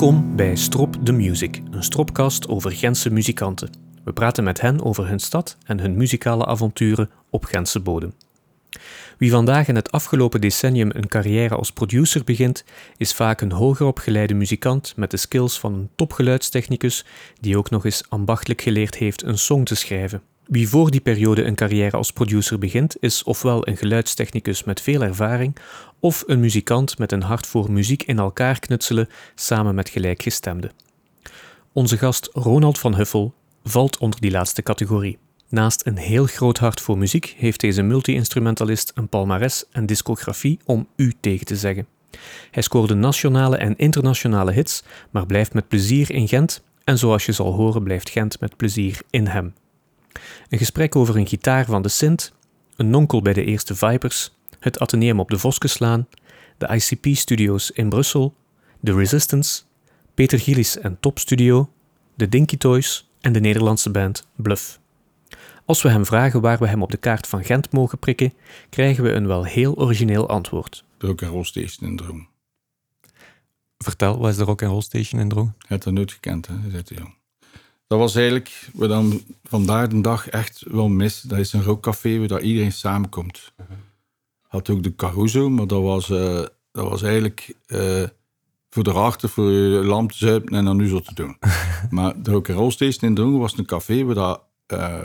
[0.00, 3.70] Welkom bij Strop the Music, een stropcast over Gentse muzikanten.
[4.04, 8.14] We praten met hen over hun stad en hun muzikale avonturen op Gentse bodem.
[9.18, 12.64] Wie vandaag in het afgelopen decennium een carrière als producer begint,
[12.96, 17.04] is vaak een hoger opgeleide muzikant met de skills van een topgeluidstechnicus
[17.40, 20.22] die ook nog eens ambachtelijk geleerd heeft een song te schrijven.
[20.50, 25.02] Wie voor die periode een carrière als producer begint, is ofwel een geluidstechnicus met veel
[25.02, 25.56] ervaring,
[26.00, 30.72] of een muzikant met een hart voor muziek in elkaar knutselen samen met gelijkgestemden.
[31.72, 35.18] Onze gast Ronald van Huffel valt onder die laatste categorie.
[35.48, 40.88] Naast een heel groot hart voor muziek heeft deze multi-instrumentalist een palmares en discografie om
[40.96, 41.86] u tegen te zeggen.
[42.50, 47.32] Hij scoorde nationale en internationale hits, maar blijft met plezier in Gent en zoals je
[47.32, 49.54] zal horen blijft Gent met plezier in hem.
[50.48, 52.32] Een gesprek over een gitaar van de Sint,
[52.76, 56.08] een nonkel bij de eerste Vipers, het Atheneum op de Voskeslaan,
[56.58, 58.34] de ICP-studio's in Brussel,
[58.82, 59.62] The Resistance,
[60.14, 61.70] Peter Gillis en Top Studio,
[62.14, 64.80] de Dinky Toys en de Nederlandse band Bluff.
[65.64, 68.32] Als we hem vragen waar we hem op de kaart van Gent mogen prikken,
[68.70, 70.84] krijgen we een wel heel origineel antwoord.
[70.98, 72.28] De Rock Roll Station in Droom.
[73.78, 75.54] Vertel, wat is de Rock Roll Station in Droom?
[75.58, 76.54] Je hebt dat nooit gekend, hè?
[76.72, 77.18] Je jong.
[77.86, 81.20] Dat was eigenlijk, wat dan vandaag de dag echt wel mis.
[81.20, 83.52] Dat is een rookcafé waar iedereen samenkomt.
[84.50, 88.02] Had ook de Caruso, maar dat was, uh, dat was eigenlijk uh,
[88.70, 91.36] voor de rachter, voor je lamp te zuipen en dan nu zo te doen.
[91.90, 94.42] maar de Rock Roll Station in Droom was een café waar dat...
[94.72, 94.98] Uh,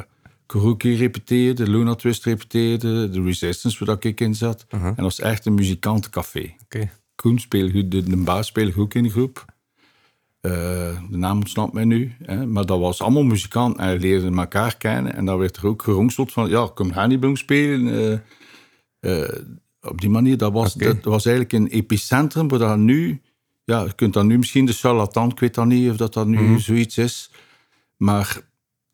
[0.45, 4.65] Karuki repeteerde, Luna Twist repeteerde, de Resistance waar ik in zat.
[4.69, 6.55] En dat was echt een muzikantencafé.
[6.63, 6.91] Okay.
[7.15, 9.45] Koen speelde, de, de baas speelde ook in de groep.
[10.41, 10.51] Uh,
[11.09, 12.13] de naam ontsnapt mij nu.
[12.23, 12.45] Hè.
[12.45, 15.15] Maar dat was allemaal muzikanten en leerden elkaar kennen.
[15.15, 17.87] En daar werd er ook geronseld van, ja, kom Hannibal spelen.
[17.87, 18.17] Uh, uh,
[19.81, 20.87] op die manier, dat was, Okay.
[20.93, 23.21] dat was eigenlijk een epicentrum, waar dat nu...
[23.63, 26.27] Ja, je kunt dan nu misschien de charlatan, ik weet dan niet of dat, dat
[26.27, 27.29] nu zoiets is.
[27.97, 28.41] Maar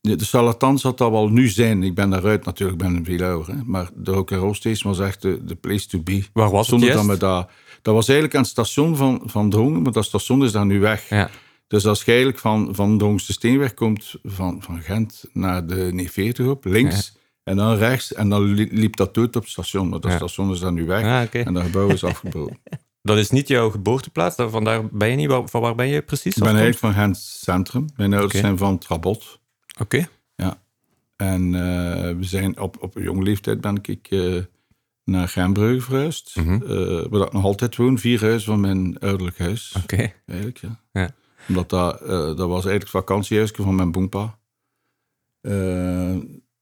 [0.01, 1.83] de charlatan zal dat wel nu zijn.
[1.83, 3.55] Ik ben daaruit natuurlijk, ik ben veel ouder.
[3.55, 3.61] Hè.
[3.66, 6.23] Maar de Rock Roll Station was echt de, de place to be.
[6.33, 7.07] Waar was het Zonder juist?
[7.07, 7.49] dat, dat,
[7.81, 10.79] dat was eigenlijk aan het station van, van Drongen, maar dat station is daar nu
[10.79, 11.09] weg.
[11.09, 11.29] Ja.
[11.67, 16.45] Dus als je eigenlijk van, van Drongse Steenweg komt, van, van Gent naar de N40
[16.45, 17.19] op, links...
[17.44, 19.90] En dan rechts, en dan li- liep dat dood op het station.
[19.90, 20.18] Maar dat Ja.
[20.18, 21.03] station is daar nu weg.
[21.34, 21.46] Ah.
[21.46, 22.59] En dat gebouw is afgebroken.
[23.03, 25.28] Dat is niet jouw geboorteplaats, daar- vandaar ben je niet.
[25.28, 26.35] Waar- Van waar ben je precies?
[26.35, 27.85] ik ben eigenlijk van Gent Centrum.
[27.96, 29.40] Mijn ouders zijn van Trabot.
[29.79, 30.07] Oké.
[30.35, 30.62] Ja.
[31.16, 34.35] En eh, we zijn op, op een jonge leeftijd ben ik eh,
[35.03, 36.34] naar Gembrugge verhuisd.
[36.35, 36.44] Eh,
[37.09, 37.97] waar ik nog altijd woon.
[38.00, 39.75] Vier huizen van mijn ouderlijk huis.
[39.84, 40.12] Oké.
[40.25, 40.79] Eigenlijk, ja.
[40.91, 41.09] Ja.
[41.47, 44.38] Omdat dat, dat was eigenlijk het vakantiehuisje van mijn boempa.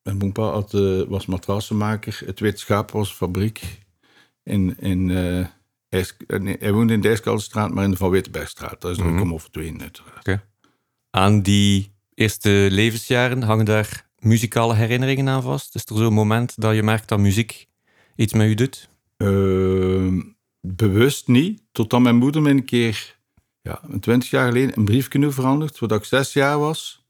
[0.10, 2.22] Mijn boempa had, eh, was matrassenmaker.
[2.26, 3.80] Het Wit Schaap was een fabriek.
[4.44, 5.46] In, in, eh,
[5.90, 8.82] IJs- eh, nee, hij woonde in de maar in de Van Wittebergstraat.
[8.82, 9.22] Dat is nog Mhm.
[9.22, 10.42] om over twee uiteraard.
[11.10, 15.76] Aan die eerste levensjaren hangen daar muzikale herinneringen aan vast.
[15.76, 17.68] Is er zo'n moment dat je merkt dat muziek
[18.16, 18.90] iets met je doet?
[19.18, 20.22] Ehm,
[20.62, 23.20] bewust niet, totdat mijn moeder me een keer,
[23.62, 27.04] ja, een twintig jaar geleden, een briefje veranderd, toen ik zes jaar was.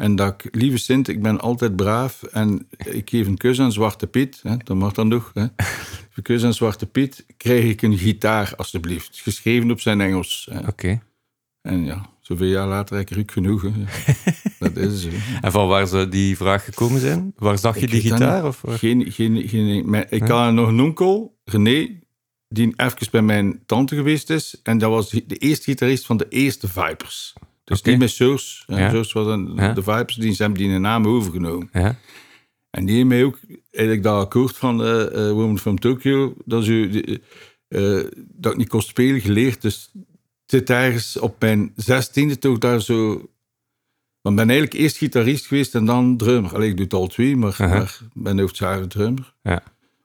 [0.00, 3.72] En dat ik, lieve Sint, ik ben altijd braaf en ik geef een kus aan
[3.72, 5.30] Zwarte Piet, hè, dat mag dan nog.
[5.34, 5.42] Hè.
[6.14, 9.20] Een kus aan Zwarte Piet, krijg ik een gitaar, alstublieft.
[9.20, 10.50] Geschreven op zijn Engels.
[10.66, 11.02] Oké.
[11.62, 13.62] En ja, zoveel jaar later heb ik ook genoeg.
[13.62, 13.70] Hè.
[14.58, 15.12] Dat is het.
[15.12, 15.38] hè.
[15.46, 17.32] En van waar ze die vraag gekomen zijn?
[17.36, 18.46] Waar zag je Ik die gitaar?
[18.46, 18.62] Of?
[18.66, 22.00] Geen, geen, geen, ik had nog een onkel, René,
[22.48, 24.60] die even bij mijn tante geweest is.
[24.62, 27.34] En dat was de eerste gitarist van de eerste Vipers.
[27.70, 28.64] Dus niet met Soos.
[28.66, 28.90] Ja.
[28.90, 31.68] Soos was een, de Vipers, die hebben die een naam overgenomen.
[31.72, 31.96] Ja.
[32.70, 33.38] En die heeft mij ook
[33.70, 37.22] eigenlijk dat akkoord van eh eh, Woman from Tokyo, dat, die,
[37.68, 39.62] eh, dat ik niet kon spelen, geleerd.
[39.62, 40.04] Dus het
[40.46, 43.08] zit ergens op mijn zestiende toch daar zo...
[44.20, 46.54] Want ik ben eigenlijk eerst gitarist geweest en dan drummer.
[46.54, 49.34] Allee, ik doe het al twee, maar, ik ben hoofdzakelijk drummer.
[49.42, 49.62] Ja.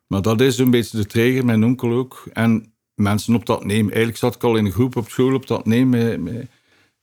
[0.08, 2.28] Maar dat is een beetje de trigger, mijn onkel ook.
[2.34, 3.88] En mensen op dat nemen.
[3.88, 6.48] Eigenlijk zat ik al in een groep op school op dat nemen met, met,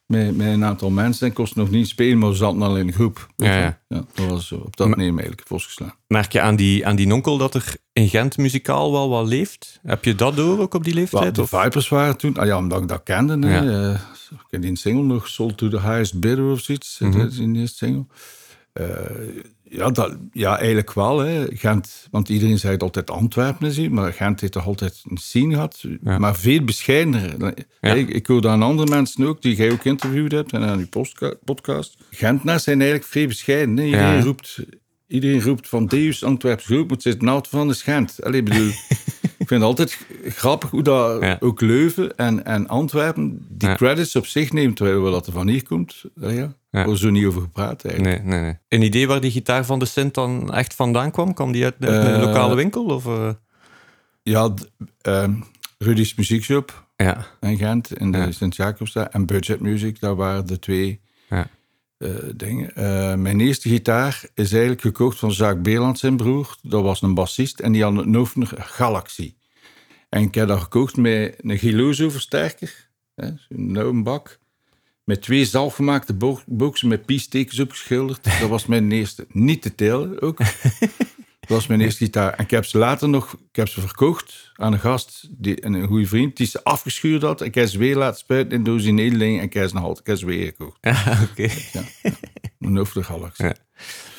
[0.07, 1.27] met, met een aantal mensen.
[1.27, 3.27] Ik kost nog niet spelen, maar we zaten al in een groep.
[3.37, 5.95] Ja, dat was op dat nemen eigenlijk.
[6.07, 9.81] Merk je aan die, aan die nonkel dat er in Gent muzikaal wel wat leeft?
[9.83, 11.35] Heb je dat door ook op die leeftijd?
[11.35, 11.49] de of?
[11.49, 13.47] Vipers waren toen, ah ja, omdat ik dat kende.
[13.47, 13.59] hè.
[13.59, 13.91] Ja.
[13.91, 14.01] Eh,
[14.31, 16.99] ik heb die een single nog, Sold to the Highest Bidder of zoiets.
[16.99, 17.29] Mhm.
[17.39, 18.07] In de eerste single.
[18.73, 18.87] Eh,
[19.75, 21.19] ja, dat, ja, eigenlijk wel.
[21.19, 21.47] Hè.
[21.57, 25.17] Gent, want iedereen zei het altijd Antwerpen is hier, maar Gent heeft toch altijd een
[25.17, 25.85] scene gehad.
[26.03, 26.19] Ja.
[26.19, 27.55] Maar veel bescheidener.
[27.81, 27.95] Ja.
[27.95, 30.87] Ik, ik hoorde aan andere mensen ook, die jij ook geïnterviewd hebt en aan je
[30.87, 31.97] postka- podcast.
[32.11, 33.77] Gentenaars zijn eigenlijk vrij bescheiden.
[33.77, 33.85] Hè.
[33.85, 34.23] Iedereen, Ja.
[34.23, 34.59] roept,
[35.09, 38.23] iedereen roept van Deus Antwerps groep, moet zitten nou van de Gent.
[38.25, 38.71] Allee, ik bedoel...
[39.39, 44.27] ik vind het altijd grappig hoe dat ook Leuven en, en Antwerpen die credits op
[44.27, 46.05] zich neemt, terwijl dat er van hier komt.
[46.15, 46.79] Ja, ja.
[46.79, 48.25] Daar wordt zo niet over gepraat eigenlijk.
[48.25, 48.59] Nee, nee, nee.
[48.69, 51.35] Een idee waar die gitaar van de Sint dan echt vandaan kwam?
[51.35, 52.85] Kwam die uit een, Eh, lokale winkel?
[52.85, 53.31] Of, eh?
[54.23, 54.55] Ja,
[55.01, 55.35] ehm,
[55.79, 58.31] Rudy's Muziekshop Ja, in Gent, in de Ja.
[58.31, 61.47] Sint-Jacobsstraat, en Budget Music, dat waren de twee Ja.
[61.99, 62.73] eh, dingen.
[63.23, 66.57] Mijn eerste gitaar is eigenlijk gekocht van Jacques Beeland, zijn broer.
[66.63, 69.35] Dat was een bassist en die had een Nofner Galaxy.
[70.09, 74.39] En ik heb dat gekocht met een Giloso versterker, hè, zo'n nauwe bak,
[75.13, 78.41] met twee zelfgemaakte bo boxen met piestekens opgeschilderd.
[78.41, 79.27] Dat was mijn eerste.
[79.29, 80.39] Niet te telen ook.
[80.39, 82.33] Dat was mijn eerste gitaar.
[82.33, 85.87] En ik heb ze later nog ik heb ze verkocht aan een gast, die, een
[85.87, 87.41] goede vriend, die ze afgeschuurd had.
[87.41, 89.85] Ik heb ze weer laten spuiten in doos in Nederland en ik heb ze nog
[89.85, 90.79] altijd ik heb ze weer gekocht.
[91.31, 91.49] oké.
[92.59, 93.33] Een.
[93.37, 93.55] Ja.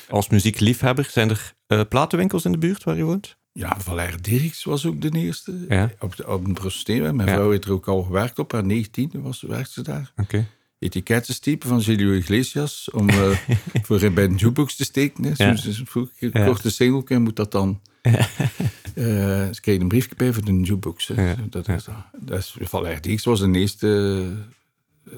[0.08, 3.36] Als muziekliefhebber, zijn er eh, platenwinkels in de buurt waar je woont?
[3.52, 5.64] Ja, Valère Dirks was ook de eerste.
[5.68, 5.90] Ja.
[6.00, 6.46] Op, de, op.
[6.86, 7.24] Mijn Ja.
[7.34, 8.52] vrouw heeft er ook al gewerkt op.
[8.52, 10.12] Haar 19 was, werkte ze daar.
[10.16, 10.46] Oké.
[10.84, 12.90] Etiketten van Julio Iglesias.
[12.90, 13.38] Om eh,
[13.86, 15.24] voor bij een jukebox te steken.
[15.24, 15.34] Hè.
[15.34, 17.80] Soms is vroeg gekochte single en moet dat dan...
[18.94, 19.04] Eh,
[19.52, 21.10] ze kregen een briefje bij voor de jukebox.
[21.50, 21.86] Dat, is,
[22.18, 22.38] dat.
[22.38, 24.22] is Dirks was de eerste
[25.10, 25.16] eh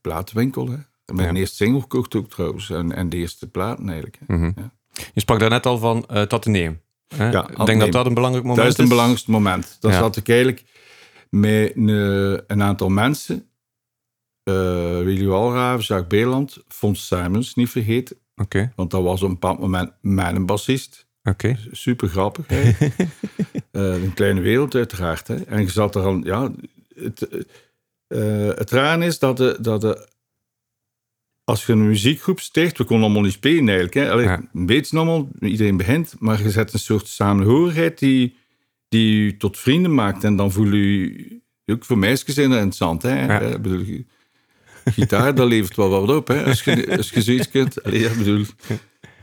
[0.00, 0.68] platenwinkel.
[0.68, 0.76] Hè.
[1.14, 2.70] Mijn eerste single gekocht ook trouwens.
[2.70, 4.18] En, en de eerste platen eigenlijk.
[4.26, 4.50] Mhm.
[4.56, 4.72] Ja.
[5.14, 6.04] Je sprak daarnet al van.
[7.16, 7.30] Hè?
[7.30, 9.76] Ja, ik denk dat dat een belangrijk moment Dat is het belangrijkste moment.
[9.80, 10.64] Dan zat ik eigenlijk
[11.30, 11.88] met een,
[12.46, 13.48] een aantal mensen.
[14.48, 18.16] Eh Willy Walraven, Jacques Beeland, Fons Simons, niet vergeten.
[18.36, 21.06] Oké, Want dat was op een bepaald moment mijn bassist.
[21.22, 21.56] oké.
[21.72, 22.44] Super grappig.
[22.48, 22.72] hè.
[23.70, 25.28] Eh, een kleine wereld uiteraard.
[25.28, 25.34] Hè.
[25.44, 26.20] En je zat er al...
[26.24, 26.50] Ja,
[26.94, 27.28] het,
[28.06, 30.08] eh, het raar is dat, de, dat de,
[31.44, 32.78] als je een muziekgroep sticht...
[32.78, 33.94] We konden allemaal niet spelen eigenlijk.
[33.94, 34.10] Hè.
[34.10, 34.42] Allee, Ja.
[34.52, 36.14] Een beetje allemaal, iedereen begint.
[36.18, 38.36] Maar je zet een soort samenhorigheid die,
[38.88, 40.24] die je tot vrienden maakt.
[40.24, 41.40] En dan voel je...
[41.66, 43.02] Ook voor meisjes is dat interessant.
[43.02, 43.24] Hè.
[43.26, 43.40] Ja.
[43.40, 44.04] Ik bedoel,
[44.84, 46.28] gitaar, dat levert wel wat op.
[46.28, 46.44] Hè.
[46.44, 47.82] Als, je, als je zoiets kunt.
[47.82, 48.44] Allee, ja, bedoel...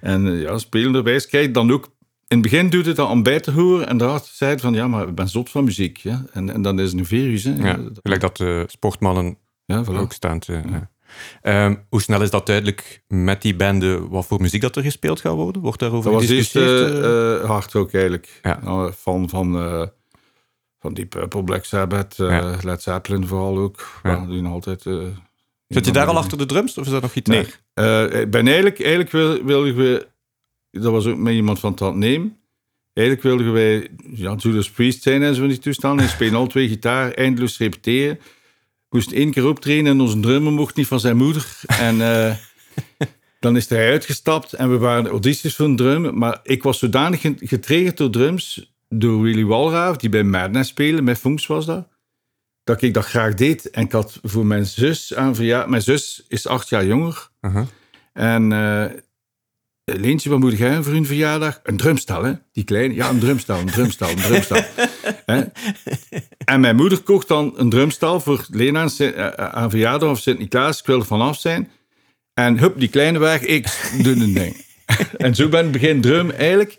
[0.02, 1.94] En eh, ja, spelenderwijs krijg je dan ook...
[2.28, 3.88] In het begin doet het dan om bij te horen.
[3.88, 5.98] En daar zei het van, ja, maar ik ben zot van muziek.
[5.98, 6.26] Ja?
[6.34, 7.44] En, en dan is het een virus.
[7.44, 7.54] Hè?
[7.54, 9.98] Ja, gelijk dat de sportmannen ja, voilà.
[9.98, 10.40] ook staan.
[10.40, 10.90] te- ja.
[11.42, 15.20] Ehm, hoe snel is dat duidelijk met die bende wat voor muziek dat er gespeeld
[15.22, 15.62] gaat worden?
[15.62, 17.04] Wordt daarover Dat was eerst gediscussieerd?
[17.04, 17.42] eh?
[17.42, 18.40] uh, hard ook eigenlijk.
[18.42, 18.60] Ja.
[18.64, 19.84] Nou, van, van, eh,
[20.80, 22.56] van Deep Purple, Black Sabbath, eh, Ja.
[22.64, 24.00] Led Zeppelin vooral ook.
[24.04, 24.12] Ja.
[24.12, 24.26] Ja.
[24.26, 24.86] Die nog altijd...
[25.68, 27.36] Zit je daar al achter de drums of is dat nog gitaar?
[27.36, 27.46] Nee.
[27.74, 30.08] Eh, ik ben eigenlijk, eigenlijk wil, wilden we,
[30.72, 32.38] dat was ook met iemand van het neem.
[32.94, 36.06] Eigenlijk wilden wij ja, Judas Priest zijn en zo in die toestanden.
[36.06, 38.20] En spelen al twee gitaar, eindeloos repeteren.
[38.90, 41.60] Moest één keer optreden en onze drummer mocht niet van zijn moeder.
[41.66, 42.36] En eh,
[43.40, 46.18] dan is hij uitgestapt en we waren audities voor een drum.
[46.18, 51.04] Maar ik was zodanig ge- getriggerd door drums, door Willy Walraaf, die bij Madness spelen,
[51.04, 51.88] met Funks was dat.
[52.66, 53.70] Dat ik dat graag deed.
[53.70, 55.70] En ik had voor mijn zus aan verjaardag...
[55.70, 57.30] Mijn zus is acht jaar jonger.
[58.14, 58.86] En eh
[59.86, 61.60] Leentje, wat moet jij voor hun verjaardag?
[61.64, 62.34] Een drumstel, hè?
[62.52, 62.94] Die kleine.
[62.94, 64.64] Ja, een drumstel, een drumstel, een drumstel.
[66.46, 70.20] En mijn moeder kocht dan een drumstel voor Lena aan, Sint- eh, aan verjaardag of
[70.20, 70.80] Sint-Niklaas.
[70.80, 71.72] Ik wilde vanaf zijn.
[72.34, 74.66] En hup, die kleine weg, ik doe een ding.
[75.18, 76.76] en zo ben ik begin drum eigenlijk.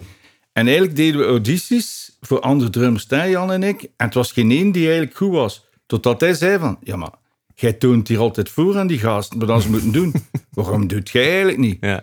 [0.53, 3.83] En eigenlijk deden we audities voor andere drummers, Jan en ik.
[3.83, 5.66] En het was geen één die eigenlijk goed was.
[5.87, 7.13] Totdat hij zei van, ja maar,
[7.55, 10.15] jij toont hier altijd voor aan die gasten, dan ze moeten doen.
[10.55, 11.77] Waarom doet jij eigenlijk niet?
[11.81, 12.03] Ja.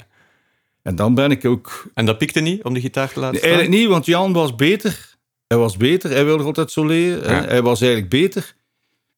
[0.82, 1.86] En dan ben ik ook...
[1.94, 3.50] En dat piekte niet om de gitaar te laten staan?
[3.50, 5.12] Eigenlijk niet, want Jan was beter.
[5.48, 7.32] Hij was beter, hij wilde altijd zo leren.
[7.34, 7.44] Ja.
[7.46, 8.56] Hij was eigenlijk beter.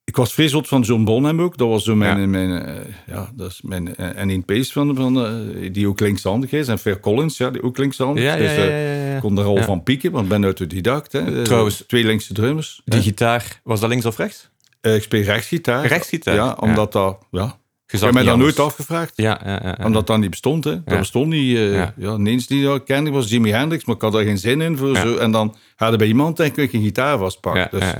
[0.04, 1.58] Ik was vreselijk van John Bonham ook.
[1.58, 2.20] Dat was zo mijn...
[2.20, 2.26] Ja.
[2.28, 3.96] mijn eh, ja, dat is mijn...
[3.96, 6.68] eh, en in Pace van, van eh, die ook linkshandig is.
[6.68, 8.24] En Fair Collins, ja, die ook linkshandig.
[8.24, 9.16] Ja, ja, Dus, ja, eh, ja, ja.
[9.16, 11.12] ik kon er al van pieken, want ik ben autodidact.
[11.12, 11.38] Hè.
[11.38, 12.82] Eh, Trouwens, Twee linkse drummers.
[12.86, 14.50] Die gitaar, was dat links of rechts?
[14.86, 15.86] Eh, ik speel rechtsgitaar.
[15.86, 17.18] Rechtsgitaar, Ja, omdat dat...
[17.32, 17.44] Ja.
[17.88, 19.14] Je Ik zag heb mij dat nooit afgevraagd.
[19.16, 19.86] Ja, ja, ja.
[19.86, 20.84] Omdat dat niet bestond, hè.
[20.84, 21.58] Dat bestond niet.
[21.58, 21.94] eh, Ja.
[21.98, 22.14] ja.
[22.14, 24.96] ineens die ik kende was Jimi Hendrix, maar ik had daar geen zin in voor
[24.96, 25.18] zo.
[25.18, 27.80] En dan hadden bij iemand denk ik een gitaar vastpakken.
[27.80, 27.94] dus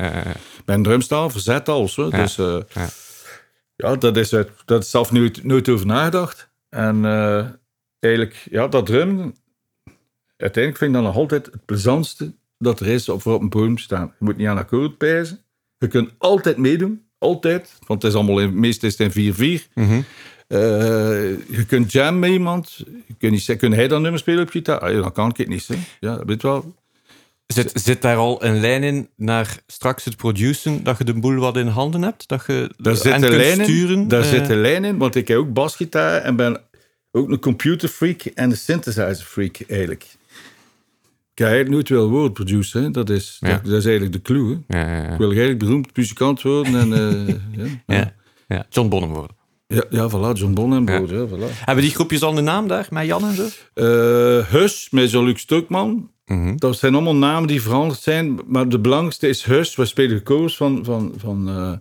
[0.64, 1.94] een drumstel verzet alles.
[1.94, 2.88] Dus eh, Ja.
[3.76, 4.28] ja, dat is.
[4.64, 6.50] Dat is zelf nooit, nooit over nagedacht.
[6.68, 7.04] En
[8.00, 9.34] eigenlijk, ja, dat drum,
[10.36, 13.48] uiteindelijk vind ik dat nog altijd het plezantste dat er is op, voor op een
[13.48, 14.06] podium staan.
[14.18, 15.40] Je moet niet aan akkoord pijzen.
[15.78, 17.04] Je kunt altijd meedoen.
[17.18, 17.72] Altijd.
[17.86, 19.68] Want het is allemaal in, meestal is het in 4-4.
[19.74, 20.00] Mhm.
[20.46, 20.58] Eh,
[21.48, 22.76] je kunt jam met iemand.
[23.06, 24.78] Je kunt niet zeggen, kun hij dan nummer spelen op gitaar?
[24.78, 25.66] Ah, ja, dan kan ik het niet.
[25.66, 25.74] Hè.
[26.00, 26.74] Ja, weet wel.
[27.46, 31.34] Zit, zit daar al een lijn in naar straks het produceren, dat je de boel
[31.34, 32.28] wat in handen hebt?
[32.28, 33.64] Dat je Daar zit en een lijn in.
[33.64, 34.08] sturen?
[34.08, 36.60] Daar eh, zit een lijn in, want ik heb ook basgitaar en ben
[37.12, 40.06] ook een computerfreak en een synthesizer freak eigenlijk.
[41.44, 42.82] Eigenlijk nooit willen worden producer.
[42.82, 42.90] hè.
[42.90, 43.48] Dat is, Ja.
[43.48, 44.58] dat, dat is eigenlijk de clue.
[44.68, 45.02] Ja.
[45.12, 46.74] Ik wil eigenlijk beroemd muzikant worden.
[46.74, 46.92] En,
[47.86, 48.04] eh,
[48.48, 48.66] ja.
[48.70, 49.36] John Bonham worden.
[49.66, 51.10] Ja, ja, voilà, John Bon en Brood.
[51.10, 51.26] Ja.
[51.26, 51.52] voilà.
[51.64, 53.46] Hebben die groepjes al een naam daar, met Jan en zo?
[53.74, 56.10] Eh, Hus met Jean-Luc Stukman.
[56.26, 56.56] Mhm.
[56.56, 58.40] Dat zijn allemaal namen die veranderd zijn.
[58.46, 59.76] Maar de belangrijkste is Hus.
[59.76, 61.72] We spelen covers van, van, van, eh,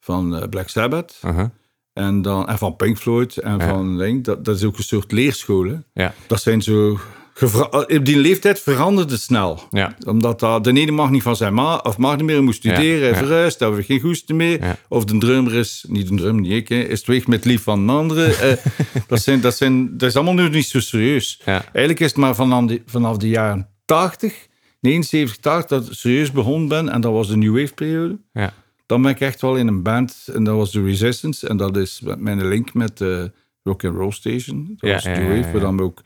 [0.00, 1.20] van Black Sabbath.
[1.24, 1.46] Uh-huh.
[1.92, 3.36] En, dan, en van Pink Floyd.
[3.36, 3.68] En Ja.
[3.68, 5.64] van, denk, dat, dat is ook een soort leerschool.
[5.64, 5.76] hè.
[5.94, 6.14] Ja.
[6.26, 6.98] Dat zijn zo...
[7.40, 9.62] eh, Op die leeftijd veranderde het snel.
[9.70, 9.96] Ja.
[10.06, 13.08] Omdat dat, de ene mag niet van zijn ma, of mag niet meer, moet studeren,
[13.08, 14.60] Ja, verhuist, daar hebben we geen goesting meer.
[14.60, 14.76] Ja.
[14.88, 17.80] Of de drummer is, niet de drummer, niet ik, hè, is terug met lief van
[17.80, 18.34] een andere.
[18.34, 18.56] Eh,
[19.08, 21.40] dat, zijn, dat, zijn, dat is allemaal nu niet zo serieus.
[21.44, 21.52] Ja.
[21.62, 24.46] Eigenlijk is het maar vanaf de, vanaf de jaren 80,
[24.80, 26.88] 79, 80, dat ik serieus begonnen ben.
[26.88, 28.18] En dat was de New Wave periode.
[28.32, 28.52] Ja.
[28.86, 31.48] Dan ben ik echt wel in een band, en dat was The Resistance.
[31.48, 33.24] En dat is mijn link met eh
[33.62, 34.74] Rock and Roll Station.
[34.76, 36.02] Dat Ja, was New Wave, waar dan ook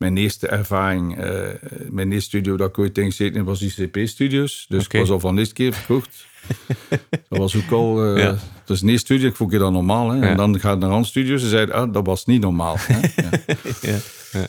[0.00, 1.48] mijn eerste ervaring, eh,
[1.90, 4.66] mijn eerste studio dat ik ooit in gezeten heb, was die CP-studios.
[4.68, 6.26] Dus ik was al van de eerste keer verkocht.
[7.28, 8.38] dat was ook al, eh Ja.
[8.64, 10.10] dat is een eerste studio, ik vond het dan normaal.
[10.10, 10.16] Hè?
[10.16, 10.22] Ja.
[10.22, 12.76] En dan gaat het naar andere studios en zeiden, ah, dat was niet normaal.
[12.78, 13.00] Hè?
[13.90, 13.98] Ja.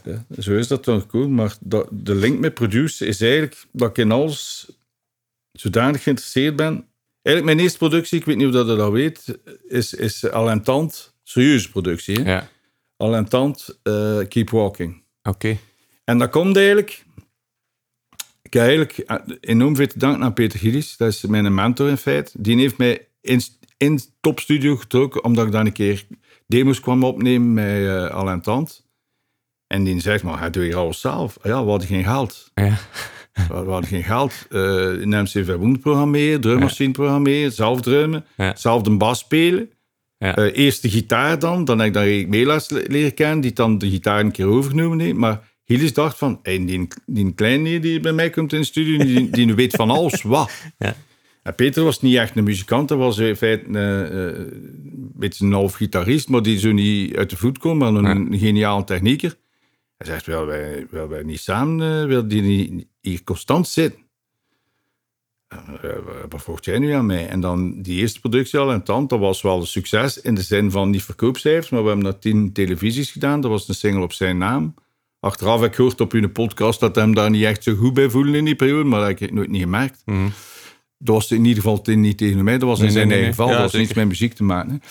[0.04, 0.26] Ja.
[0.40, 1.36] Zo is dat dan gekomen.
[1.36, 4.70] Maar dat, de link met produce is eigenlijk dat ik in alles
[5.52, 6.86] zodanig geïnteresseerd ben.
[7.22, 10.50] Eigenlijk mijn eerste productie, ik weet niet of dat je dat weet, is, is Al
[10.50, 12.22] en Tand, serieuze productie.
[12.22, 12.32] Hè?
[12.32, 12.50] Ja.
[12.98, 15.04] Al en Tand, eh, Keep Walking.
[15.24, 15.58] Oké.
[16.04, 17.06] En dat komt eigenlijk...
[18.42, 20.98] Ik heb eigenlijk eh, enorm veel te danken aan Peter Gillis.
[20.98, 22.32] Dat is mijn mentor in feite.
[22.42, 23.08] Die heeft mij
[23.78, 26.06] in, topstudio getrokken, omdat ik dan een keer
[26.48, 28.86] demos kwam opnemen met eh Al en Tand.
[29.68, 31.38] En die zegt, maar hij doet hier alles zelf.
[31.44, 32.52] Ja, we hadden geen geld.
[32.54, 32.78] Ja.
[33.48, 34.34] We hadden geen geld.
[34.50, 38.56] Uh, in MCV Wound programmeren, drummachine programmeren, zelf drummen, Ja.
[38.56, 39.70] zelf de bas spelen.
[40.22, 40.36] Ja.
[40.36, 43.54] Eh, eerst de gitaar dan, dan heb ik dan Erik Meelaars le- leren kennen, die
[43.54, 45.16] dan de gitaar een keer overgenomen heeft.
[45.16, 48.98] Maar Gilles dacht van, hey, die, die kleine die bij mij komt in de studio,
[49.06, 50.52] die, die weet van alles, wat.
[50.78, 50.96] Ja.
[51.44, 55.46] En Peter was niet echt een muzikant, hij was in feite een, eh, een beetje
[55.46, 58.84] een half gitarist, maar die zo niet uit de voet kon, maar een, een geniale
[58.84, 59.36] technieker.
[59.98, 64.01] Hij zegt, wil wij, wij niet samen, eh, wil die niet hier constant zitten?
[65.52, 65.98] Eh, eh,
[66.30, 67.28] wat vocht jij nu aan mij?
[67.28, 70.42] En dan die eerste productie al en tand, dat was wel een succes in de
[70.42, 73.42] zin van niet verkoopcijfers, maar we hebben dat tien televisies gedaan.
[73.42, 74.74] Dat was een single op zijn naam.
[75.20, 78.10] Achteraf heb ik gehoord op hun podcast dat hem daar niet echt zo goed bij
[78.10, 80.04] voelde in die periode, maar dat heb ik nooit niet gemerkt.
[80.98, 82.94] Dat was in ieder geval niet tegen mij, dat was in Mhm.
[82.94, 83.48] Nee, zijn nee, eigen nee.
[83.48, 83.62] geval.
[83.62, 84.82] Ja, dat niets met muziek te maken.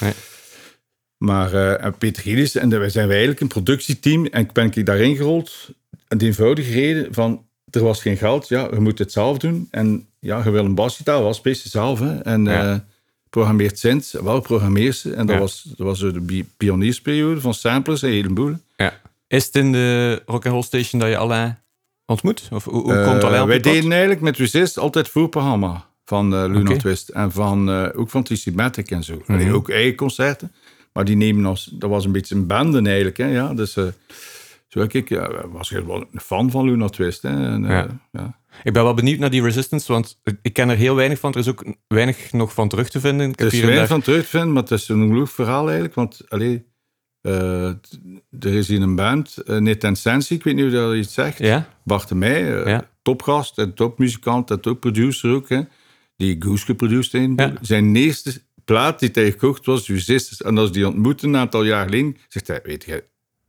[1.16, 4.26] Maar eh, en Peter Gillis, en wij zijn wij eigenlijk een productieteam.
[4.26, 5.70] En ik ben ik daarin gerold.
[6.08, 8.48] En de eenvoudige reden van, er was geen geld.
[8.48, 9.68] Ja, je moet het zelf doen.
[9.70, 11.98] En ja, je wil een basgitaar, was best zelf.
[11.98, 12.18] Hè.
[12.18, 12.72] En Ja.
[12.72, 12.78] eh,
[13.30, 15.14] programmeert synths, wel programmeert ze.
[15.14, 15.40] En dat Ja.
[15.40, 18.54] was, dat was de pioniersperiode van samplers en heleboel.
[18.76, 19.00] ja.
[19.28, 21.58] Is het in de Rock'n'Roll Station dat je Alain
[22.06, 22.48] ontmoet?
[22.52, 23.72] Of hoe, hoe komt Eh, Alain op Wij pad?
[23.72, 26.76] deden eigenlijk met Resist altijd voorprogramma van eh Luna.
[26.76, 27.08] Twist.
[27.08, 28.22] En van, eh, ook van
[28.54, 29.22] Matic en zo.
[29.26, 30.52] Allee, ook eigen concerten.
[30.92, 31.64] Maar die nemen ons...
[31.72, 33.16] Dat was een beetje een banden eigenlijk.
[33.16, 33.54] Hè, ja.
[33.54, 33.84] Dus eh,
[34.68, 35.08] zo ik...
[35.08, 37.22] Ja, was ik wel een fan van Luna Twist.
[37.22, 37.86] Hè, en, eh, Ja.
[38.12, 38.38] ja.
[38.62, 41.32] Ik ben wel benieuwd naar die Resistance, want ik ken er heel weinig van.
[41.32, 43.30] Er is ook weinig nog van terug te vinden.
[43.30, 43.86] Ik Er is weinig daar...
[43.86, 45.94] van terug te vinden, maar het is een ongelooflijk verhaal eigenlijk.
[45.94, 46.66] Want allee,
[47.20, 47.66] eh,
[48.40, 51.38] er is hier een band, uh, Net Sensi, ik weet niet of dat iets zegt.
[51.38, 51.68] Ja?
[51.84, 52.88] Bart de Meij, eh, Ja.
[53.02, 55.48] topgast en topmuzikant en topproducer ook.
[55.48, 55.60] Hè,
[56.16, 57.52] die Goose geproduceerd heeft.
[57.52, 57.52] Ja.
[57.60, 60.44] Zijn eerste plaat die hij gekocht was Resistance.
[60.44, 63.04] En als die ontmoette een aantal jaar geleden, zegt hij, weet je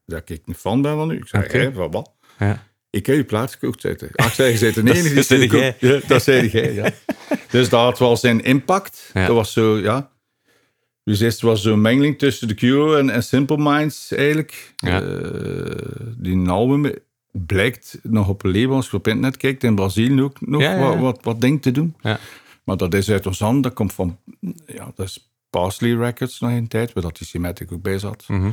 [0.05, 1.15] dat ik een fan ben van u?
[1.17, 1.57] Ik zeg, Oké.
[1.57, 2.11] "Hè, van wat?
[2.39, 2.69] Ja.
[2.91, 3.87] Ik heb je plaat gekocht, je
[4.59, 6.89] bent de Dat- enige die dat het Ja, dat zei jij, ja.
[7.49, 9.09] Dus dat had wel zijn impact.
[9.13, 9.25] Ja.
[9.25, 10.09] Dat was zo, ja...
[11.03, 14.73] Dus eerst was zo'n mengeling tussen The Cure en, en Simple Minds eigenlijk.
[14.75, 15.01] Ja.
[15.01, 15.75] Eh,
[16.17, 16.93] die album
[17.31, 20.77] blijkt nog op een label, als je op internet kijkt, in Brazilië ook nog Ja.
[20.79, 21.95] Wat, wat, wat ding te doen.
[22.01, 22.19] Ja.
[22.63, 24.17] Maar dat is uit ons hand, dat komt van...
[24.65, 28.23] Ja, dat is Parsley Records nog een tijd, waar dat die Symmetric ook bij zat.
[28.27, 28.49] Mhm.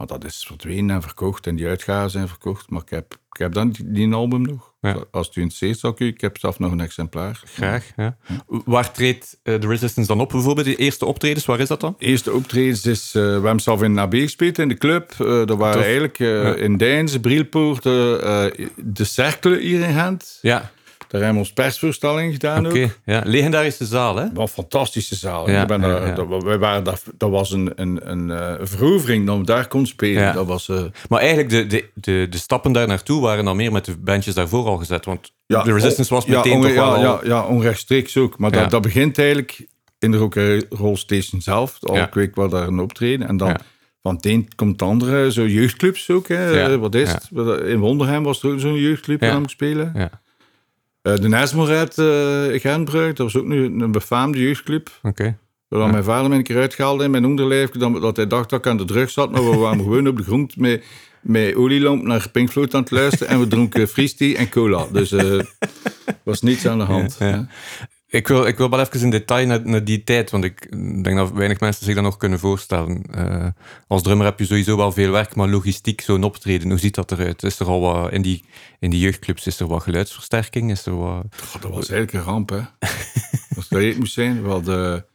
[0.00, 2.70] Maar dat is verdwenen en verkocht en die uitgaven zijn verkocht.
[2.70, 4.72] Maar ik heb, ik heb dan die, die album nog.
[4.80, 4.96] Ja.
[5.10, 6.06] Als het u interesseert, zal ik u...
[6.06, 7.40] Ik heb zelf nog een exemplaar.
[7.44, 8.16] Graag, ja.
[8.46, 10.66] Waar treedt eh, de Resistance dan op bijvoorbeeld?
[10.66, 11.94] Die eerste optredens, waar is dat dan?
[11.98, 13.14] De eerste optredens is...
[13.14, 15.14] eh, we hebben zelf in AB gespeeld, in de club.
[15.18, 15.82] Eh dat waren Tof.
[15.82, 20.38] eigenlijk eh, in Deinze, Brielpoort, eh, eh, de Cercle hier in Gent.
[20.42, 20.70] Ja,
[21.10, 22.82] Daar hebben we ons persvoorstelling gedaan oké.
[22.82, 22.90] ook.
[23.04, 23.22] Ja.
[23.24, 24.24] Legendarische zaal, hè?
[24.32, 25.50] Wat een fantastische zaal.
[25.50, 26.14] Ja, Ik ben ja, daar- ja.
[26.14, 29.86] Dat, wij waren daar, dat was een, een, een eh, verovering dat we daar kon
[29.86, 30.34] spelen.
[30.34, 30.68] Dat was...
[30.68, 33.96] eh, Maar eigenlijk, de, de, de, de stappen daar naartoe waren dan meer met de
[33.96, 35.04] bandjes daarvoor al gezet.
[35.04, 37.24] Want de Resistance was meteen onge- toch wel ja, al...
[37.24, 38.38] ja, ja, onrechtstreeks ook.
[38.38, 39.66] Maar dat, dat begint eigenlijk
[39.98, 40.34] in de Rock
[40.68, 41.76] Roll Station zelf.
[41.80, 43.28] Al weet waar daar een optreden.
[43.28, 43.56] En dan
[44.02, 45.32] van het een komt het andere.
[45.32, 46.28] Zo jeugdclubs ook.
[46.28, 46.48] Hè.
[46.48, 47.20] Ja, Wat is ja.
[47.42, 47.60] het?
[47.66, 49.36] In Wonderhem was er ook zo'n jeugdclub Ja.
[49.38, 49.92] ik spelen.
[49.94, 50.10] Ja.
[51.02, 54.90] Eh, de Nesmoret uh, Genbrug, dat was ook nu een befaamde jeugdclub.
[55.02, 55.38] Oké.
[55.68, 57.70] Waar dan mijn vader me een keer uitgehaald in mijn onderlijf.
[57.70, 59.30] Dat, hij dacht dat ik aan de drug zat.
[59.30, 60.84] Maar we waren gewoon op de grond met,
[61.20, 63.28] met olielamp naar Pink Floyd aan het luisteren.
[63.28, 64.86] En we dronken freestie en cola.
[64.92, 65.54] Dus er
[66.24, 67.16] was niets aan de hand.
[67.18, 67.48] Ja, ja.
[68.10, 70.70] Ik wil, ik wil wel even in detail naar, naar die tijd, want ik
[71.04, 73.02] denk dat weinig mensen zich dat nog kunnen voorstellen.
[73.10, 73.46] Eh,
[73.86, 77.12] als drummer heb je sowieso wel veel werk, maar logistiek, zo'n optreden, hoe ziet dat
[77.12, 77.42] eruit?
[77.42, 78.44] Is er al wat, in die,
[78.78, 80.70] in die jeugdclubs, is er wat geluidsversterking?
[80.70, 81.24] Is er wat...
[81.44, 82.58] God, dat was eigenlijk een ramp, hè.
[83.56, 85.08] Als dat het moest zijn, wel de...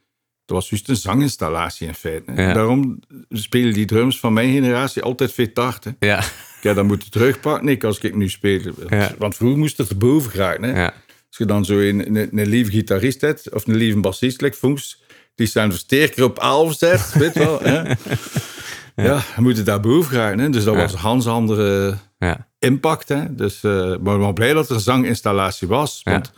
[0.45, 2.31] Dat was juist een zanginstallatie in feite.
[2.35, 2.53] Ja.
[2.53, 2.99] Daarom
[3.29, 5.83] spelen die drums van mijn generatie altijd veel tart.
[5.83, 5.91] Hè.
[5.99, 8.61] Ja, Ik heb dat moeten terugpakken als ik nu speel.
[8.89, 9.11] Ja.
[9.17, 10.63] Want vroeger moest het erboven geraken.
[10.63, 10.81] Hè.
[10.81, 10.93] ja,
[11.37, 14.57] Als je dan zo een, een, een lieve gitarist hebt, of een lieve bassist, like
[14.57, 15.01] Funks,
[15.35, 17.59] die zijn versterker op 11 zet, weet wel.
[17.61, 17.81] Hè.
[18.95, 20.39] Ja, dan moet het daar boven geraken.
[20.39, 20.49] Hè.
[20.49, 20.79] Dus dat Ja.
[20.81, 23.09] was een ganz andere ja, impact.
[23.09, 23.35] Hè.
[23.35, 26.01] Dus, eh, maar ik ben blij dat er een zanginstallatie was.
[26.03, 26.11] Ja.
[26.11, 26.31] Want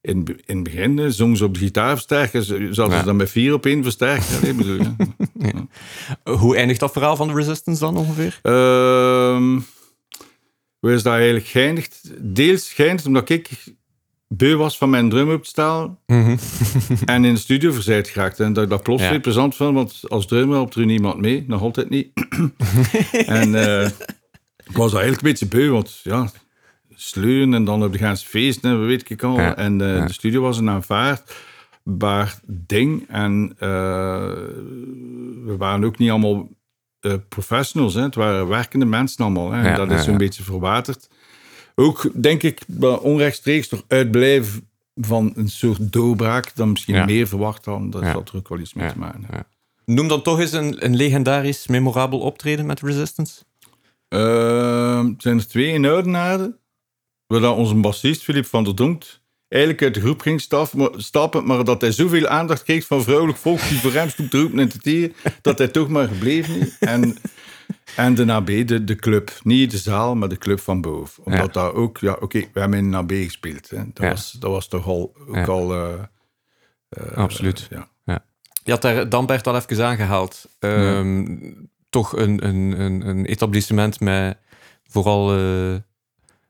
[0.00, 2.44] in, in het begin zongen ze op de gitaarversterker.
[2.44, 2.98] ze- Zaten Ja.
[2.98, 4.36] ze dan met vier op één versterker.
[4.36, 4.78] Allee, bedoel,
[5.38, 5.66] ja.
[6.32, 8.38] Hoe eindigt dat verhaal van de Resistance dan ongeveer?
[8.42, 9.60] Ehm,
[10.78, 12.00] hoe is dat eigenlijk geëindigd?
[12.20, 13.50] Deels geëindigd omdat ik
[14.36, 15.98] beu was van mijn drum op te staan
[17.04, 18.40] en in de studio verzeild geraakt.
[18.40, 19.10] En dat ik dat plots Ja.
[19.10, 21.44] weer plezant vond, want als drummer helpt er niemand mee.
[21.46, 22.08] Nog altijd niet.
[23.26, 23.86] en eh,
[24.64, 26.28] ik was eigenlijk een beetje beu, want ja,
[26.94, 29.40] sleuren en dan op de gaanse feesten en weet ik al.
[29.40, 29.56] Ja.
[29.56, 30.06] En eh, Ja.
[30.06, 33.04] de studio was een aanvaardbaar ding.
[33.08, 33.68] En eh,
[35.44, 36.48] we waren ook niet allemaal
[37.28, 37.94] professionals.
[37.94, 38.02] Hè.
[38.02, 39.50] Het waren werkende mensen allemaal.
[39.52, 39.62] Hè.
[39.68, 40.18] En dat is zo'n ja.
[40.18, 41.08] beetje verwaterd.
[41.74, 42.60] Ook, denk ik,
[43.00, 47.04] onrechtstreeks door uitblijven van een soort doorbraak dan misschien Ja.
[47.04, 47.90] meer verwacht hadden.
[47.90, 48.12] Dat Ja.
[48.12, 49.26] had er ook wel iets mee Ja, te maken.
[49.30, 49.46] ja.
[49.84, 53.42] Noem dan toch eens een, een legendarisch, memorabel optreden met Resistance.
[54.08, 56.56] Ehm, het zijn er twee in Oudenaarde.
[57.26, 60.90] Waar dan onze bassist, Filip van der Donkt, eigenlijk uit de groep ging staf- maar-
[60.96, 64.40] stappen, maar dat hij zoveel aandacht kreeg van vrouwelijk volk die voor hem stond te
[64.40, 66.78] roepen en te tieren, dat hij toch maar gebleven is.
[66.78, 67.16] En,
[67.96, 69.32] en de AB, de, de club.
[69.42, 71.24] Niet de zaal, maar de club van boven.
[71.24, 71.62] Omdat Ja.
[71.62, 73.70] daar ook, ja, oké, we hebben in AB gespeeld.
[73.70, 73.76] Hè.
[73.76, 74.08] Dat, Ja.
[74.10, 75.44] was, dat was toch al, ook Ja.
[75.44, 75.72] al...
[75.74, 75.92] eh,
[76.88, 77.68] eh, Absoluut.
[77.70, 77.88] ja.
[78.66, 80.44] Je had daar Dambert al even aangehaald.
[80.58, 81.26] Ehm,
[81.90, 84.36] Toch een, een, een, een etablissement met
[84.88, 85.74] vooral eh,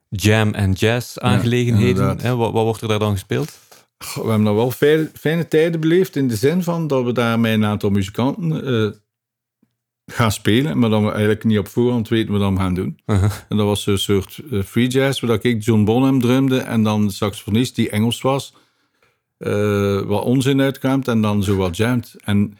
[0.08, 1.88] jam- en jazz-aangelegenheden.
[1.88, 2.22] inderdaad.
[2.22, 3.58] Hè, wat, wat wordt er daar dan gespeeld?
[3.98, 7.40] We hebben daar wel fijne, fijne tijden beleefd in de zin van dat we daar
[7.40, 8.90] met een aantal muzikanten eh,
[10.06, 12.98] gaan spelen, maar dat we eigenlijk niet op voorhand weten wat we gaan doen.
[13.06, 13.30] Uh-huh.
[13.48, 17.06] En dat was zo'n soort eh, free jazz, waar ik John Bonham drumde en dan
[17.06, 18.54] de saxofonist die Engels was,
[19.38, 22.16] eh, wat onzin uitkwam en dan zo wat jammed.
[22.24, 22.58] En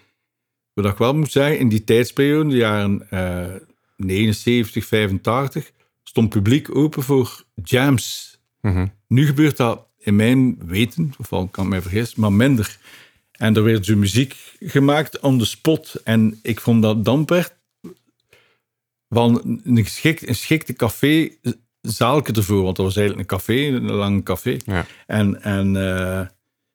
[0.72, 3.54] wat ik wel moet zeggen, in die tijdsperiode, de jaren eh
[3.96, 8.38] 79, 85, stond publiek open voor jams.
[8.60, 8.86] Mhm.
[9.08, 12.78] Nu gebeurt dat in mijn weten, of al kan ik mij vergissen, maar minder.
[13.44, 15.94] En er werd zo muziek gemaakt on the spot.
[16.04, 17.54] En ik vond dat Dampert
[19.08, 21.30] wel een, geschikt, een geschikte café
[21.80, 22.62] zaalke ervoor.
[22.62, 24.56] Want dat was eigenlijk een café, een lang café.
[24.64, 24.86] Ja.
[25.06, 26.26] En, en eh,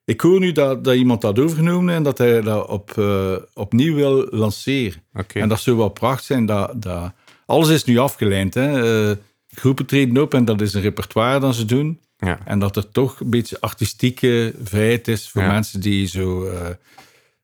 [0.03, 3.95] ik hoor nu dat, dat iemand dat overgenomen en dat hij dat op, eh, opnieuw
[3.95, 5.03] wil lanceren.
[5.27, 6.45] En dat zou wel prachtig zijn.
[6.45, 7.12] Dat, dat,
[7.45, 8.53] alles is nu afgeleid.
[8.53, 9.10] Hè.
[9.10, 11.99] Eh, groepen treden op en dat is een repertoire dat ze doen.
[12.19, 12.39] Ja.
[12.45, 15.51] En dat er toch een beetje artistieke vrijheid is voor Ja.
[15.51, 16.45] mensen die zo...
[16.45, 16.67] eh,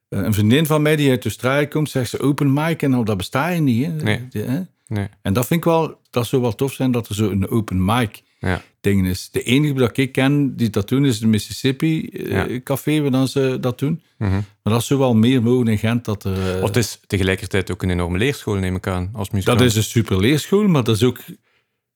[0.10, 3.18] een vriendin van mij die uit Australië komt, zegt ze open mic en al, dat
[3.18, 3.86] bestaat hier niet.
[3.86, 3.92] Hè?
[4.04, 4.20] Nee.
[4.32, 4.60] Hè?
[4.88, 5.08] Nee.
[5.22, 7.86] En dat vind ik wel, dat zou wel tof zijn dat er zo een open
[7.86, 8.62] mic Ja.
[8.82, 9.30] ding is.
[9.32, 12.60] De enige dat ik ken die dat doen is de Mississippi eh, Ja.
[12.64, 14.02] café waar dan ze dat doen.
[14.18, 14.32] Mhm.
[14.32, 16.06] Maar dat zou wel meer mogen in Gent.
[16.06, 19.60] Dat, er, eh, het is tegelijkertijd ook een enorme leerschool, neem ik aan, als muzikant.
[19.60, 21.18] dat is een super leerschool, maar dat is ook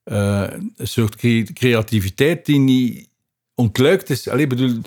[0.09, 0.43] eh,
[0.75, 3.09] een soort cre- creativiteit die niet
[3.55, 4.27] ontluikt is.
[4.29, 4.81] Allee, bedoel,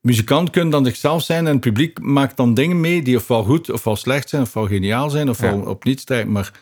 [0.00, 3.70] muzikant kunnen dan zichzelf zijn en het publiek maakt dan dingen mee die ofwel goed
[3.70, 5.64] ofwel slecht zijn, ofwel geniaal zijn, ofwel Ja.
[5.64, 6.52] op niets stijgt, maar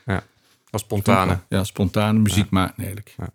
[0.71, 1.39] Dat spontane.
[1.49, 3.15] ja, spontane muziek maken eigenlijk.
[3.19, 3.27] Eh,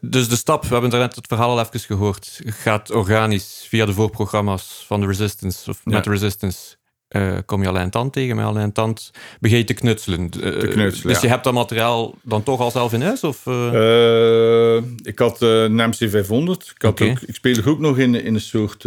[0.00, 3.92] Dus de stap, we hebben daarnet het verhaal al even gehoord, gaat organisch via de
[3.92, 6.00] voorprogramma's van de Resistance, of met Ja.
[6.00, 6.76] de Resistance.
[7.14, 10.20] Eh, kom je Alain Tant tegen, met Alain Tant begin je te knutselen.
[10.20, 11.18] Eh, knutselen, Dus ja.
[11.20, 13.24] je hebt dat materiaal dan toch al zelf in huis?
[13.24, 14.76] Of, eh?
[15.02, 16.70] Ik had een MC500.
[16.74, 18.84] Ik, had ook, ik speelde ook nog in, in een soort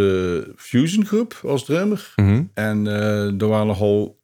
[0.56, 2.14] fusion groep als drummer.
[2.16, 2.44] Mhm.
[2.54, 2.88] En
[3.38, 4.20] er waren nogal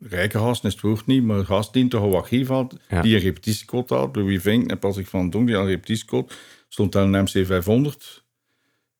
[0.00, 3.00] rijke gasten, is het woord niet, maar gasten die toch al wat had, Ja.
[3.02, 4.16] die een repetitiekot had.
[4.16, 6.34] Louis Vink en Patrick van Donk, die al een repetitiekot.
[6.68, 8.25] Stond daar een MC500.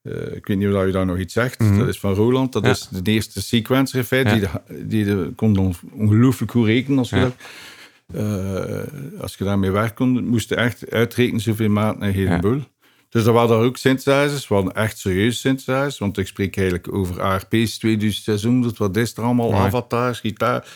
[0.06, 1.58] Eh, ik weet niet of je daar nog iets zegt.
[1.58, 1.78] Mhm.
[1.78, 2.52] Dat is van Roland.
[2.52, 2.70] Dat Ja.
[2.70, 4.34] is de eerste sequencer in feite.
[4.34, 4.62] Ja.
[4.68, 6.98] Die, de, die de, kon on- ongelooflijk goed rekenen.
[6.98, 7.22] Als je, Ja.
[7.22, 7.34] dat,
[8.14, 12.60] eh, als je daarmee werkt kon, moest je echt uitrekenen zoveel maat naar hele.
[13.08, 14.48] Dus er waren daar ook synthesizers.
[14.48, 15.98] waren echt serieuze synthesizers.
[15.98, 18.78] Want ik spreek eigenlijk over ARP's 2600.
[18.78, 19.50] Wat is er allemaal?
[19.50, 19.62] Mooi.
[19.64, 20.68] Avatars, gitaar.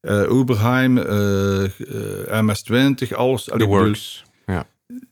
[0.00, 3.50] eh Oberheim, eh, eh, MS-20, alles.
[3.50, 4.24] Allee, The bedoel, Works.
[4.46, 4.66] Ja.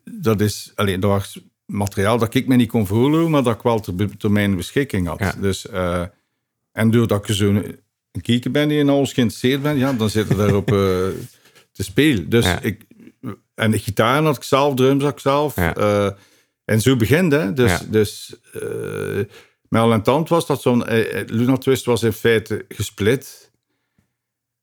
[0.05, 3.63] dat is alleen dat was materiaal dat ik me niet kon voorlopen, maar dat ik
[3.63, 3.81] wel
[4.19, 5.19] ter, mijn beschikking had.
[5.19, 5.35] Ja.
[5.41, 6.03] Dus, eh,
[6.73, 7.57] en doordat ik zo'n
[8.13, 10.77] een kieker ben die in alles geïnteresseerd ben, ja, dan zit er daarop eh,
[11.73, 12.29] te spelen.
[12.29, 12.61] Dus Ja.
[12.61, 12.85] ik,
[13.55, 15.57] en de gitaar had ik zelf, drums had ik zelf.
[15.57, 15.75] Ja.
[15.75, 16.11] eh,
[16.65, 17.57] en zo begint.
[17.57, 18.35] Dus, dus
[19.69, 20.85] met al en tand was dat zo'n...
[21.27, 23.51] Luna Twist was in feite gesplit.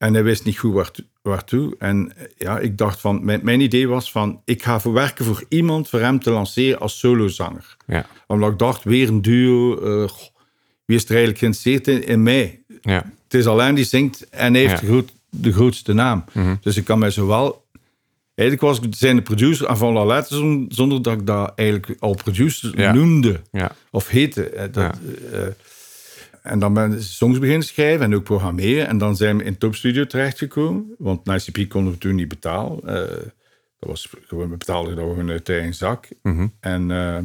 [0.01, 1.75] En hij wist niet goed waartoe.
[1.79, 3.25] En eh, ja, ik dacht van...
[3.25, 4.41] Mijn, mijn idee was van...
[4.45, 7.77] Ik ga verwerken voor iemand voor hem te lanceren als solozanger.
[7.87, 8.05] Ja.
[8.27, 9.75] Omdat ik dacht, weer een duo.
[10.07, 10.27] goh,
[10.85, 12.07] wie is er eigenlijk geïnteresseerd in?
[12.07, 12.59] In mij.
[12.81, 13.11] Ja.
[13.23, 14.79] Het is alleen die zingt en hij heeft Ja.
[14.79, 16.23] de, groot, de grootste naam.
[16.33, 16.55] Mhm.
[16.61, 17.59] Dus ik kan mij zowel...
[18.35, 21.95] Eigenlijk was ik zijn de producer avant la lettre, zon- zonder dat ik dat eigenlijk
[21.99, 22.93] al producer Ja.
[22.93, 23.41] noemde.
[23.51, 23.71] Ja.
[23.91, 24.49] Of heette.
[24.49, 24.99] eh, Dat,
[26.41, 28.88] en dan ben ik songs beginnen schrijven en ook programmeren.
[28.88, 30.95] En dan zijn we in Top Studio terechtgekomen.
[30.97, 32.80] Want NICP konden we toen niet betalen.
[32.84, 33.17] Eh,
[33.80, 36.08] dat was gewoon, we betaalden dat gewoon uit eigen zak.
[36.21, 36.47] Mhm.
[36.60, 37.17] En eh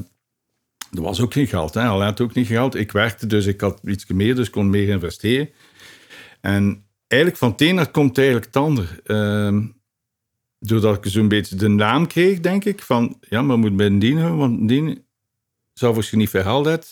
[0.97, 1.75] er was ook geen geld.
[1.75, 1.81] Hè.
[1.83, 2.75] Had ook niet geld.
[2.75, 5.51] Ik werkte, dus ik had iets meer, dus ik kon meer investeren.
[6.41, 9.01] En eigenlijk van het een komt eigenlijk het ander.
[9.05, 9.67] Ehm,
[10.59, 13.99] doordat ik zo'n beetje de naam kreeg, denk ik, van ja, maar moet bij een
[13.99, 15.05] dien want dien
[15.73, 16.89] zou misschien niet veel geld hebben.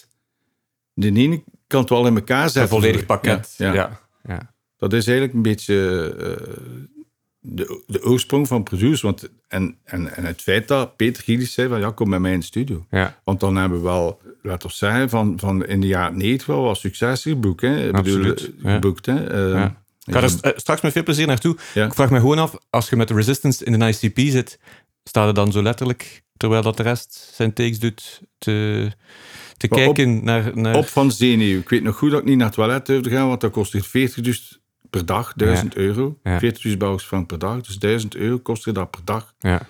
[0.92, 2.70] De dien kan het wel in elkaar Een zetten.
[2.72, 3.54] volledig pakket.
[3.56, 3.74] Ja, Ja.
[3.74, 4.00] ja.
[4.34, 4.52] Ja.
[4.78, 5.74] Dat is eigenlijk een beetje
[6.18, 6.54] eh,
[7.40, 9.06] de, de oorsprong van produce.
[9.06, 12.32] Want, en, en, en het feit dat Peter Gillis zei van ja, kom bij mij
[12.32, 12.86] in de studio.
[12.90, 13.18] Ja.
[13.24, 16.62] Want dan hebben we wel, laten we zeggen, van, van in de jaren 90 wel
[16.62, 17.60] wat succes geboekt.
[17.60, 17.86] Hè?
[17.86, 18.72] Ik bedoel, Absoluut, ja.
[18.74, 19.26] geboekt, hè?
[19.26, 19.82] Eh, Ja.
[20.04, 21.56] Ik ga er st- eh, straks met veel plezier naartoe.
[21.74, 21.84] Ja.
[21.86, 24.58] Ik vraag me gewoon af, als je met de Resistance in de ICP zit,
[25.04, 28.90] staat er dan zo letterlijk, terwijl dat de rest zijn takes doet, te,
[29.56, 30.50] te Maar op- kijken naar...
[30.54, 31.58] naar Op van zenuw.
[31.58, 33.82] Ik weet nog goed dat ik niet naar het toilet durfde gaan, want dat kostte
[33.82, 34.58] 40 dus
[34.90, 36.18] per dag, 1000 euro.
[36.22, 36.38] Ja.
[36.38, 39.34] 40 dus Belgische frank per dag, dus 1000 euro kostte dat per dag.
[39.38, 39.60] ja.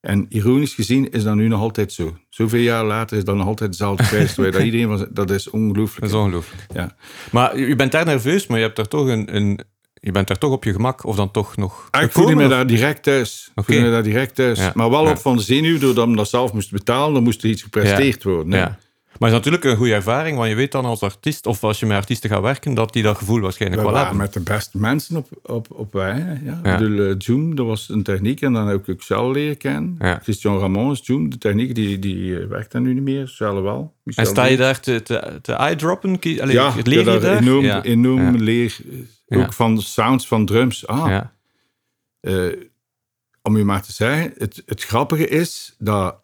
[0.00, 2.16] En ironisch gezien is dat nu nog altijd zo.
[2.28, 4.34] Zoveel jaar later is dat nog altijd dezelfde prijs.
[4.34, 6.00] dat iedereen was, dat is ongelooflijk.
[6.00, 6.66] Dat is ongelooflijk.
[6.74, 6.96] Ja.
[7.30, 9.58] Maar je bent daar nerveus, maar je, hebt daar toch een, een,
[9.94, 11.88] je bent daar toch op je gemak, of dan toch nog...
[11.90, 13.50] Ah, ik voelde me daar direct thuis.
[13.54, 13.72] Oké.
[13.72, 14.58] voelde me daar direct thuis.
[14.58, 14.72] Ja.
[14.74, 15.10] Maar wel Ja.
[15.10, 18.52] op van zenuw, doordat we dat zelf moesten betalen, dan moest er iets gepresteerd worden.
[18.52, 18.58] hè.
[18.58, 18.78] Ja.
[19.18, 21.80] Maar het is natuurlijk een goede ervaring, want je weet dan als artiest, of als
[21.80, 24.16] je met artiesten gaat werken, dat die dat gevoel waarschijnlijk We wel hebben.
[24.16, 26.12] met de beste mensen op, op, op wij.
[26.20, 26.32] hè.
[26.50, 26.76] Ja.
[26.78, 28.40] Bedoel, eh, Zoom, dat was een techniek.
[28.40, 29.96] En dan heb ik ook Shell leren kennen.
[29.98, 30.18] Ja.
[30.22, 31.30] Christian Ramon is Zoom.
[31.30, 33.28] De techniek die, die eh, werkt daar nu niet meer.
[33.28, 33.94] Shell wel.
[34.02, 36.16] Michel En sta je daar te, te, te eyedroppen?
[36.20, 37.82] Ja, leer je daar enorm, Ja.
[37.82, 38.76] enorm leer.
[39.28, 40.86] eh, Ook van de sounds van drums.
[40.86, 41.20] Ah,
[43.42, 46.16] om je maar te zeggen, het, het grappige is dat,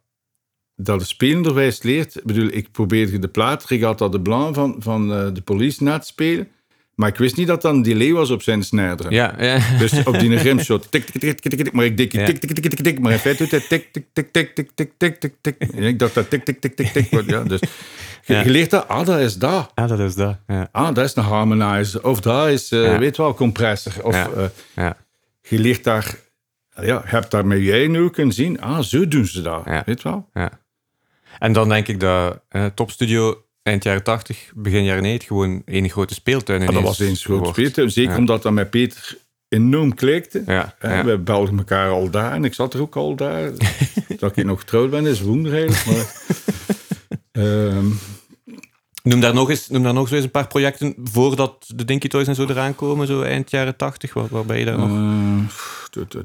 [0.76, 2.16] dat de spelenderwijs leert.
[2.16, 5.98] Ik bedoel, ik probeerde de plaat Regatta de Blanc van, van eh, de police na
[5.98, 6.48] te spelen.
[6.94, 9.10] Maar ik wist niet dat dat een delay was op zijn snare.
[9.10, 9.78] Ja, ja.
[9.78, 12.24] Dus op die rimshot, tik, tik, tik, tik, tik, tik, maar ik dik, Ja.
[12.26, 14.70] tik, tik, tik, tik, tik, maar in feite doet hij tik, tik, tik, tik, tik,
[14.74, 15.56] tik, tik, tik, tik.
[15.58, 17.42] En ik dacht dat tik, tik, tik, tik, tik wordt, ja.
[17.42, 17.60] Dus
[18.24, 18.42] je, Ja.
[18.42, 19.70] je leert dat, ah, dat is dat.
[19.74, 20.36] Ah, dat is dat.
[20.46, 20.68] Ja.
[20.72, 22.04] Ah, dat is een harmonizer.
[22.04, 22.98] Of dat is, eh, Ja.
[22.98, 23.92] weet wel, compressor.
[24.02, 24.28] Of Ja.
[24.36, 24.44] eh,
[24.76, 24.96] Ja.
[25.42, 26.18] je leert daar,
[26.74, 29.62] ja, je hebt daar met jij nu kunnen zien, ah, zo doen ze dat.
[29.64, 29.82] Ja.
[29.86, 30.28] Weet wel?
[30.32, 30.62] Ja.
[31.38, 35.90] En dan denk ik dat eh, Topstudio eind jaren 80, begin jaren 90 gewoon één
[35.90, 37.54] grote speeltuin Ah, dat was eens groot wordt.
[37.54, 37.90] speeltuin.
[37.90, 38.18] Zeker Ja.
[38.18, 39.16] omdat dat met Peter
[39.48, 40.42] enorm klikte.
[40.46, 41.04] Ja, Eh, ja.
[41.04, 43.50] We belden elkaar al daar en ik zat er ook al daar.
[44.18, 45.66] dat ik nog getrouwd ben is wonder.
[45.86, 46.12] Maar,
[47.32, 47.86] Ehm,
[49.04, 52.08] Noem daar, nog eens, noem daar nog zo eens een paar projecten voordat de Dinky
[52.08, 54.90] Toys en zo eraan komen, zo eind jaren 80, waar, waarbij je daar nog...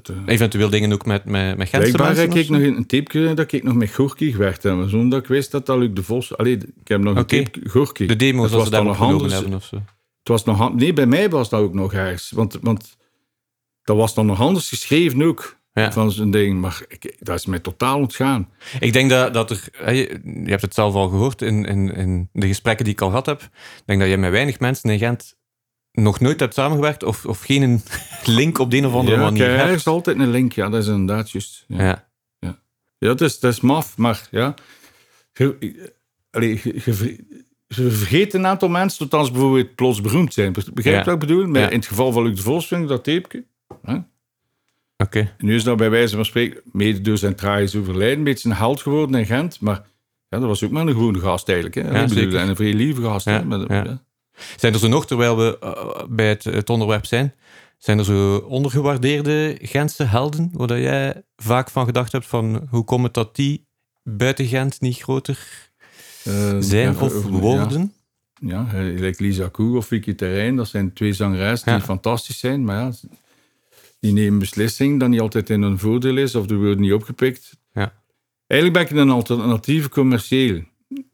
[0.10, 0.16] eh.
[0.26, 3.74] Eventueel dingen ook met, met, met Blijkbaar heb ik nog een tape dat ik nog
[3.74, 4.74] met Gorky gewerkt heb.
[4.88, 6.38] Zonder dat ik wist dat dat Luc de Vos...
[6.38, 8.06] Allee, ik heb nog een tape Gorky.
[8.06, 9.76] De demo's was ze daar nog hebben of zo.
[10.20, 12.32] Het was nog, nee, bij mij was dat ook nog ergens.
[12.32, 12.98] Want, want
[13.84, 15.59] dat was dan nog anders geschreven ook.
[15.74, 15.92] Ja.
[15.92, 16.60] Van zo'n ding.
[16.62, 18.50] Maar ik, dat is mij totaal ontgaan.
[18.80, 19.64] Ik denk dat, dat er...
[19.96, 23.10] Je je hebt het zelf al gehoord in, in, in de gesprekken die ik al
[23.10, 23.42] gehad heb.
[23.42, 25.38] Ik denk dat je met weinig mensen in Gent
[25.92, 27.82] nog nooit hebt samengewerkt of, of geen
[28.26, 29.78] link op de een of andere ja, manier kijk, er hebt.
[29.80, 30.54] is altijd een link.
[30.54, 31.66] Ja, dat is inderdaad juist.
[31.68, 32.08] Ja, ja.
[32.98, 33.08] Ja.
[33.08, 33.98] dat, is, dat is maf.
[33.98, 34.54] Maar ja...
[35.34, 35.94] Je,
[36.32, 37.18] allee, je, je ver-
[37.68, 40.54] je vergeet een aantal mensen tot als ze bijvoorbeeld plots beroemd zijn.
[40.54, 41.04] Begrijp je Ja.
[41.04, 41.48] wat ik bedoel?
[41.48, 41.72] Maar.
[41.72, 43.46] In het geval van Luc de Vos vind ik dat tapeje.
[43.82, 43.98] Hè?
[45.38, 48.56] Nu is dat bij wijze van spreken, mede door zijn tragisch overlijden, een beetje een
[48.56, 49.60] held geworden in Gent.
[49.60, 49.82] Maar
[50.30, 51.76] Ja, dat was ook maar een gewone gast eigenlijk.
[51.76, 52.00] Hè?
[52.00, 52.40] Ja, bedoel.
[52.40, 53.26] En een vrij lieve gast.
[53.26, 54.02] Ja, ja.
[54.58, 57.34] Zijn er zo nog, terwijl we eh, bij het, het onderwerp zijn,
[57.78, 62.84] zijn er zo ondergewaardeerde Gentse helden, waar dat jij vaak van gedacht hebt van hoe
[62.84, 63.68] komt het dat die
[64.04, 65.68] buiten Gent niet groter
[66.24, 67.94] Eh, zijn ja, of over- worden?
[68.42, 72.64] Ja, ja like Lisa Koe of Vicky Terrein, dat zijn twee zangeressen die fantastisch zijn.
[72.64, 72.92] Maar ja,
[74.00, 77.60] die nemen beslissingen dat niet altijd in hun voordeel is of die worden niet opgepikt.
[77.72, 77.94] Ja.
[78.48, 80.64] Eigenlijk ben ik een alternatieve commercieel.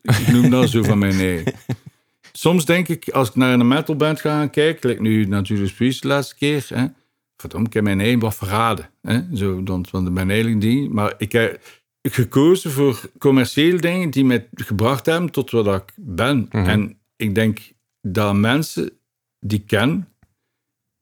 [0.02, 1.54] Ik noem dat zo van mijn eigen.
[2.32, 6.02] Soms denk ik, als ik naar een metalband ga gaan kijken, like nu natuurlijk Priest
[6.02, 6.86] de laatste keer, hè,
[7.38, 8.90] verdomme, ik heb mijn eigen wat verraden.
[9.02, 10.90] Hè, zo, dan, van de mijn eigen die.
[10.90, 11.62] Maar ik heb
[12.02, 16.48] gekozen voor commerciële dingen die mij gebracht hebben tot wat ik ben.
[16.52, 16.66] Mhm.
[16.66, 17.60] En ik denk
[18.02, 18.92] dat mensen
[19.40, 20.08] die ik ken,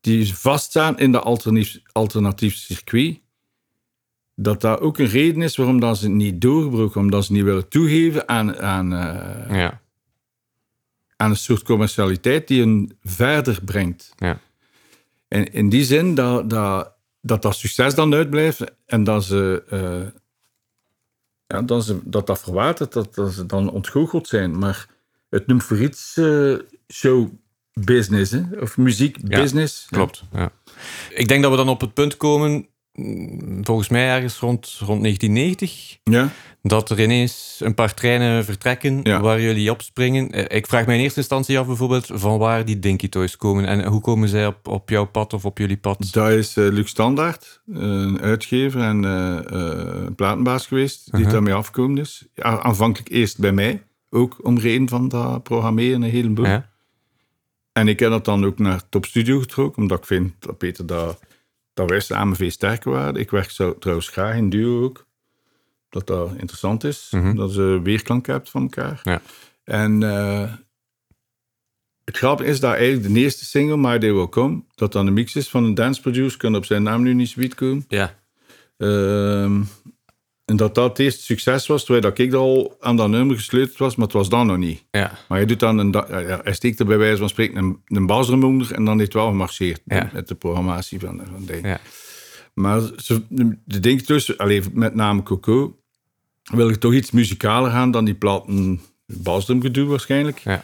[0.03, 3.19] die vaststaan in de alternatief, alternatief circuit,
[4.35, 7.67] dat dat ook een reden is waarom dat ze niet doorgebroken, omdat ze niet willen
[7.67, 9.81] toegeven aan, aan, eh, Ja,
[11.15, 14.13] aan een soort commercialiteit die hen verder brengt.
[14.17, 14.39] ja.
[15.27, 20.19] En in die zin dat dat, dat, dat succes dan uitblijft en dat ze, eh,
[21.47, 24.57] ja, dat, ze dat dat verwatert, dat, dat ze dan ontgoocheld zijn.
[24.57, 24.87] Maar
[25.29, 26.55] het noemt voor iets eh,
[27.75, 28.41] showbusiness, hè?
[28.61, 29.85] of muziekbusiness.
[29.89, 30.23] Klopt.
[30.33, 30.51] Ja.
[31.09, 35.01] Ik denk dat we dan op het punt komen, mm, volgens mij ergens rond, rond
[35.01, 36.29] 1990, Ja.
[36.61, 39.21] dat er ineens een paar treinen vertrekken Ja.
[39.21, 40.31] waar jullie opspringen.
[40.31, 43.65] Eh, Ik vraag mij in eerste instantie af bijvoorbeeld van waar die Dinky Toys komen
[43.65, 46.07] en hoe komen zij op, op jouw pad of op jullie pad?
[46.11, 51.31] Dat is eh Luc Standaard, een uitgever en een platenbaas geweest, die Uh-huh.
[51.33, 52.25] daarmee afgekomen is.
[52.35, 56.45] Aanvankelijk eerst bij mij, ook om reden van dat programmeren een heleboel.
[56.45, 56.71] Ja?
[57.73, 60.85] En ik heb dat dan ook naar Top Studio getrokken, omdat ik vind dat Peter
[60.85, 61.19] dat,
[61.73, 63.15] dat wij samen veel sterker waren.
[63.15, 65.07] Ik werk zo, trouwens graag in duo ook.
[65.89, 68.99] Dat dat interessant is, dat je weerklank hebt van elkaar.
[69.03, 69.21] Ja.
[69.63, 70.53] En eh,
[72.03, 75.13] het grappige is dat eigenlijk de eerste single, My Day Will Come, dat dan een
[75.13, 77.85] mix is van een dance producer, kan op zijn naam nu niet zoiets komen.
[77.87, 78.15] Ja.
[78.77, 79.61] Ehm,
[80.45, 83.77] en dat dat het eerste succes was, terwijl dat ik al aan dat nummer gesleuteld
[83.77, 84.85] was, maar het was dan nog niet.
[84.91, 85.11] Ja.
[85.27, 88.05] Maar hij doet dan een, ja, hij steekt er bij wijze van spreken een, een
[88.05, 90.09] basdrum onder en dan heeft het wel gemarcheerd Ja.
[90.13, 91.69] met de programmatie van, van dingen.
[91.69, 91.79] Ja.
[92.53, 93.21] Maar ze,
[93.65, 95.77] de dingen tussen, alleen met name Coco,
[96.43, 100.37] wil ik toch iets muzikaler gaan dan die platen basdrum gedoe waarschijnlijk.
[100.39, 100.63] Ja.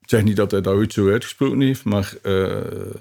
[0.00, 2.94] Ik zeg niet dat hij dat ooit zo uitgesproken heeft, maar eh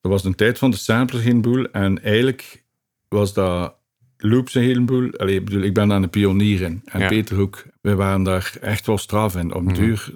[0.00, 2.64] er was een tijd van de sampler geen boel en eigenlijk
[3.08, 3.74] was dat
[4.18, 5.10] loops een heleboel.
[5.12, 6.82] Allee, ik bedoel, ik ben daar een pionier in.
[6.84, 7.08] En Ja.
[7.08, 7.64] Peter ook.
[7.80, 9.54] We waren daar echt wel straf in.
[9.54, 9.74] Op Mhm.
[9.74, 10.10] duur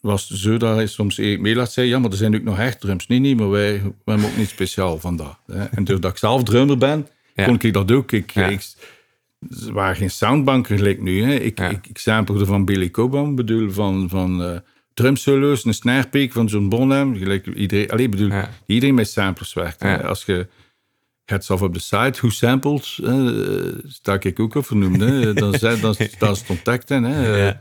[0.00, 2.80] was zo dat hij soms Erik Meelaert zei, ja, maar er zijn ook nog echt
[2.80, 3.06] drums.
[3.06, 5.38] Nee, niet, maar wij, wij hebben ook niet speciaal van dat.
[5.46, 5.64] hè.
[5.64, 7.44] En doordat ik zelf drummer ben, Ja.
[7.44, 8.12] kon ik dat ook.
[8.12, 8.46] Ik, Ja.
[8.46, 8.62] ik,
[9.66, 11.22] er waren geen soundbanken gelijk nu.
[11.22, 11.34] Hè.
[11.34, 11.68] Ik, Ja.
[11.68, 14.56] ik, ik samplede van Billy Cobham, bedoel van, van eh
[14.94, 17.16] drumsolo's, een snare pick van John Bonham.
[17.16, 18.30] Gelijk iedereen, allee, bedoel,
[18.66, 19.82] iedereen met samples werkt.
[20.04, 20.46] Als je
[21.32, 23.28] het zelf op de site, hoe samples, eh,
[23.86, 24.98] sta ik ook op vernoemd.
[25.38, 27.02] Dan, zei- dan, daar stond tekst in.
[27.04, 27.44] Hè.
[27.44, 27.60] Ja.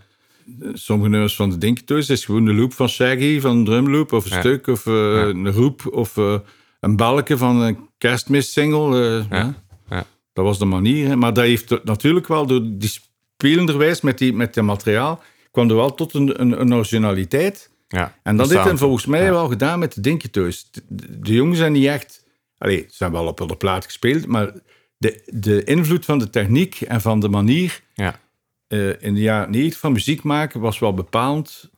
[0.74, 4.26] Sommige nummers van de Dinky is gewoon de loop van Shaggy, van een drumloop, of
[4.26, 4.40] een Ja.
[4.40, 4.94] stuk, of eh,
[5.28, 6.36] een roep, of eh,
[6.80, 9.02] een balkje van een kerstmis-single.
[9.20, 9.54] eh, ja.
[9.90, 10.06] Ja.
[10.34, 11.08] Dat was de manier.
[11.08, 11.16] Hè.
[11.16, 12.90] Maar dat heeft natuurlijk wel, door die
[13.38, 17.70] spelenderwijs met, die, met dat materiaal, kwam er wel tot een, een, een originaliteit.
[17.88, 18.16] Ja.
[18.24, 20.68] En dat heeft volgens mij wel gedaan met de Dinky Toys.
[20.72, 20.82] De,
[21.20, 22.21] de jongens zijn niet echt...
[22.62, 24.52] Allee, ze hebben wel op de plaat gespeeld, maar
[24.98, 28.20] de, de invloed van de techniek en van de manier Ja.
[28.68, 31.70] eh, in de jaren 90 van muziek maken was wel bepalend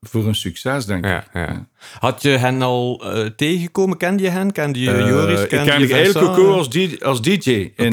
[0.00, 1.24] voor een succes, denk ik.
[1.32, 1.68] Ja.
[1.98, 3.96] Had je hen al eh, tegengekomen?
[3.96, 4.52] Kende je hen?
[4.52, 5.40] Kende je Eh, Joris?
[5.42, 6.24] ik Kende ken Vincent?
[6.24, 7.72] Coco als, als DJ.
[7.76, 7.92] In,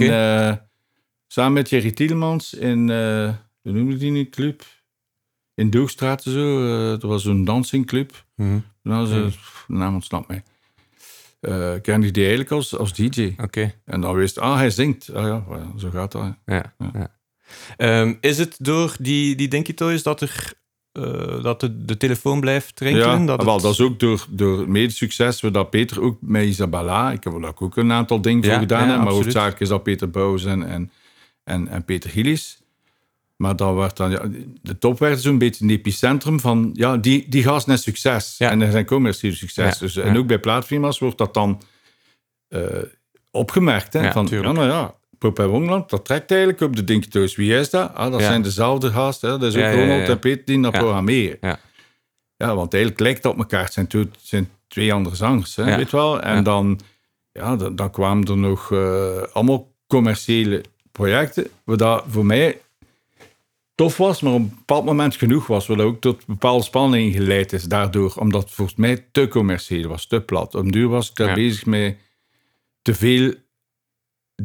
[1.27, 2.89] samen met Jerry Tielemans in,
[3.61, 4.63] hoe noemde die nu, club?
[5.55, 6.63] In Doogstraat zo.
[6.91, 8.25] er was zo'n dancingclub.
[8.35, 8.57] Mhm.
[8.83, 10.43] Nou, ze, pff, de naam ontsnapt mij.
[11.43, 13.33] Eh kende ik die eigenlijk als, als DJ.
[13.41, 13.73] Oké.
[13.85, 15.13] En dan wist ah, hij zingt.
[15.13, 15.43] Ah ja,
[15.77, 16.35] zo gaat dat.
[16.45, 17.11] Ja, ja.
[17.77, 20.53] Ehm, is het door die, die Dinky Toys dat, er,
[20.91, 23.19] eh, dat de, de telefoon blijft rinkelen?
[23.19, 27.23] Ja, dat, wel, dat is ook door, door mede-succes dat Peter ook met Isabella, ik
[27.23, 29.23] heb ook- een aantal dingen Ja, voor gedaan, ja, maar absoluut.
[29.23, 30.91] hoofdzakelijk is dat Peter Bouws en, en,
[31.43, 32.62] en, en Peter Gillis.
[33.43, 34.21] Maar dan werd dan, ja,
[34.61, 38.35] de top werd zo'n beetje een epicentrum van, ja, die, die gast net succes.
[38.37, 38.49] Ja.
[38.49, 39.73] En er zijn commerciële succes.
[39.73, 39.95] Ja, Dus.
[39.95, 41.61] En ook bij plaatfirma's wordt dat dan
[42.47, 42.61] eh,
[43.31, 43.93] opgemerkt.
[43.93, 47.35] Hè, van, ja, nou ja, Pop en Wongland, dat trekt eigenlijk op de Dinky Toys.
[47.35, 47.93] Wie is dat?
[47.93, 49.31] Ah, dat zijn dezelfde gasten.
[49.31, 49.37] Hè?
[49.37, 50.79] Dat is ook Ronald en Peter die dat Ja.
[50.79, 51.37] programmeren.
[52.37, 52.55] Ja.
[52.55, 53.63] Want eigenlijk lijkt dat op elkaar.
[53.63, 56.21] Het zijn, twee- het zijn twee andere zangers, hè, weet wel.
[56.21, 56.79] En dan,
[57.31, 61.47] ja, dan, dan kwamen er nog eh, allemaal commerciële projecten.
[61.63, 62.57] Waar dat voor mij
[63.75, 65.67] tof was, maar op een bepaald moment genoeg was.
[65.67, 68.13] Wat ook tot bepaalde spanning geleid is daardoor.
[68.19, 70.55] Omdat het volgens mij te commercieel was, te plat.
[70.55, 71.33] Op een duur was ik daar Ja.
[71.33, 71.97] bezig met
[72.81, 73.33] te veel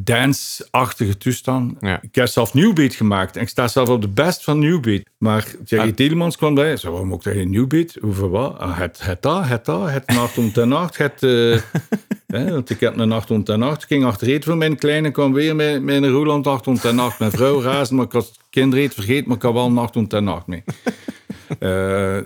[0.04, 1.74] dance-achtige toestand.
[1.80, 1.98] Ja.
[2.02, 3.36] Ik heb zelf Newbeat gemaakt.
[3.36, 5.02] En ik sta zelf op de best van Newbeat.
[5.18, 5.94] Maar Jerry Ah.
[5.94, 6.76] Telemans kwam bij.
[6.76, 7.96] Zo, waarom ook dat geen Newbeat?
[8.00, 8.58] Hoeveel wat?
[8.58, 11.22] Ah, het, het dat, het dat, het een 808, het...
[11.22, 11.58] eh,
[12.36, 13.82] hè, want ik heb een 808.
[13.82, 15.10] Ik ging achteruit voor mijn kleine.
[15.10, 17.18] kwam weer met, een Roland 808.
[17.18, 19.28] Mijn vrouw razen, maar ik had kinderen vergeten.
[19.28, 20.64] Maar ik had wel een 808 mee.
[21.58, 22.18] Eh,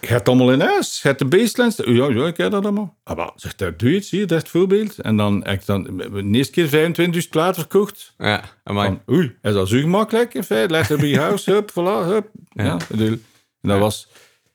[0.00, 1.02] je hebt het allemaal in huis.
[1.02, 1.76] Je hebt de baselines.
[1.76, 2.96] Ja, ja, ik heb dat allemaal.
[3.04, 4.98] Ah, wel, zegt hij, doe je het, zie je, dat voorbeeld.
[4.98, 8.14] En dan heb ik dan de eerste keer 25 plaat verkocht.
[8.18, 8.88] Ja, amai.
[8.88, 10.72] Van, oei, is dat zo gemakkelijk in feite?
[10.72, 12.30] Leg bij je huis, hup, voilà, hup.
[12.52, 12.76] Ja.
[12.88, 13.22] en
[13.60, 14.08] dat was...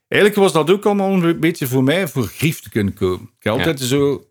[0.07, 3.29] Eigenlijk was dat ook allemaal een beetje voor mij voor grief te kunnen komen.
[3.37, 4.25] Ik heb altijd zo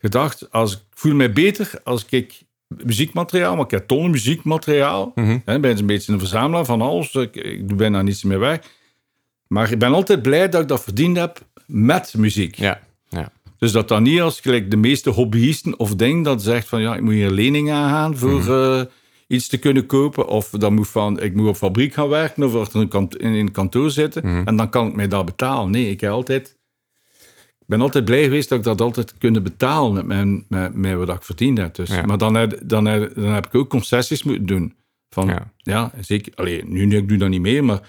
[0.00, 5.12] gedacht, als ik voel mij beter als ik muziekmateriaal, maar ik heb tonnen muziekmateriaal.
[5.14, 5.38] Mhm.
[5.44, 7.14] Hè, ik ben een beetje een verzamelaar van alles.
[7.14, 8.60] Ik, ik doe bijna niets meer weg.
[9.48, 12.54] Maar ik ben altijd blij dat ik dat verdiend heb met muziek.
[12.54, 13.32] Ja, ja.
[13.58, 16.94] Dus dat dan niet als gelijk de meeste hobbyisten of denk dat zegt van ja,
[16.94, 18.50] ik moet hier een lening aangaan voor Mhm.
[18.52, 18.80] eh,
[19.26, 20.26] iets te kunnen kopen.
[20.28, 23.32] Of dan moet van, ik moet op fabriek gaan werken of achter een kant, in
[23.32, 24.26] een kantoor zitten.
[24.26, 24.42] Mhm.
[24.48, 25.70] En dan kan ik mij dat betalen.
[25.70, 26.56] Nee, ik heb altijd...
[27.60, 30.94] Ik ben altijd blij geweest dat ik dat altijd kunnen betalen met, mijn, met, met
[30.94, 31.74] wat ik verdiend heb.
[31.74, 31.88] Dus.
[31.88, 32.02] Ja.
[32.06, 34.74] Maar dan heb, dan, heb, dan heb ik ook concessies moeten doen.
[35.10, 35.52] Van, Ja.
[35.56, 36.32] ja, zeker.
[36.34, 37.80] Allee, nu ik doe dat niet meer, maar,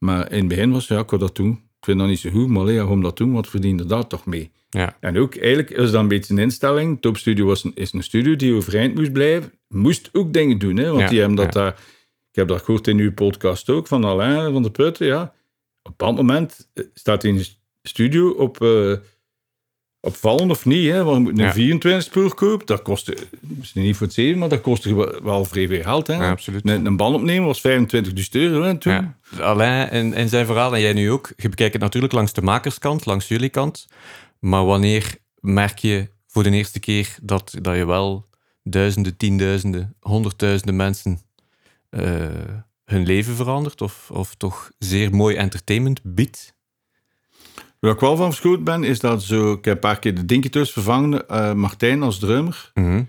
[0.00, 1.50] maar in het begin was ja, ik wil dat doen.
[1.52, 3.32] Ik vind dat niet zo goed, maar ja, waarom dat doen?
[3.32, 4.50] Want ik verdiende daar toch mee.
[4.70, 7.00] Ja, En ook, eigenlijk is dat een beetje een instelling.
[7.00, 9.52] Top Studio was een, is een studio die overeind moest blijven.
[9.68, 10.88] Moest ook dingen doen, hè.
[10.88, 11.72] Want Ja, die hebben dat daar...
[12.30, 15.22] Ik heb dat gehoord in uw podcast ook, van Alain van der Putten, ja.
[15.22, 15.30] Op
[15.82, 17.48] een bepaald moment eh, staat hij in de
[17.82, 18.62] studio op...
[18.62, 18.92] eh
[20.00, 21.04] op vallen of niet, hè.
[21.04, 21.52] Want een Ja.
[21.52, 22.66] 24 spoor kopen.
[22.66, 26.14] Dat kostte, misschien niet voor het zeven, maar dat kostte wel- vrij veel geld, hè.
[26.14, 26.68] Ja, absoluut.
[26.68, 28.92] Een, een band opnemen was 25 euro, hè, toen.
[28.92, 29.16] ja.
[29.40, 32.42] Alain en, en zijn verhaal, en jij nu ook, je bekijkt het natuurlijk langs de
[32.42, 33.86] makerskant, langs jullie kant.
[34.38, 38.28] Maar wanneer merk je voor de eerste keer dat, dat je wel
[38.62, 41.20] duizenden, tienduizenden, honderdduizenden mensen
[41.90, 42.26] eh,
[42.84, 43.82] hun leven verandert?
[43.82, 46.54] Of, of toch zeer mooi entertainment biedt?
[47.80, 49.52] Waar ik wel van verschoten ben, is dat zo...
[49.52, 52.70] Ik heb een paar keer de Dinketus vervangen, eh, Martijn als drummer.
[52.74, 53.02] Mhm.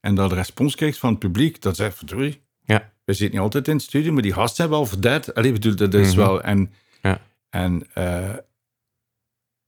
[0.00, 3.44] En dat de respons krijgt van het publiek, dat zegt, verdorie, Ja, we zitten niet
[3.44, 5.34] altijd in het studio, maar die gasten zijn wel verdeid.
[5.34, 6.16] Allee, bedoel, dat is Mhm.
[6.16, 6.42] wel...
[6.42, 7.20] En, Ja.
[7.50, 7.86] en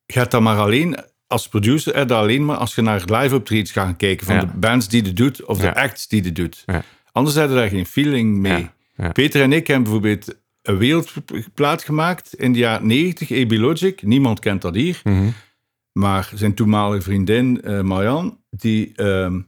[0.07, 3.71] je hebt dat maar alleen, als producer, dat alleen maar als je naar live optredens
[3.73, 4.41] gaat gaan kijken van Ja.
[4.41, 5.71] de bands die het doet, of de Ja.
[5.73, 6.63] acts die het doet.
[6.67, 6.83] Ja.
[7.13, 8.71] Anders heb je daar geen feeling mee.
[9.13, 14.03] Peter en ik hebben bijvoorbeeld een wereldplaat gemaakt in de jaren 90, AB Logic.
[14.03, 15.01] Niemand kent dat hier.
[15.05, 15.29] Mhm.
[15.93, 19.41] Maar zijn toenmalige vriendin, eh Marjan, die, ehm,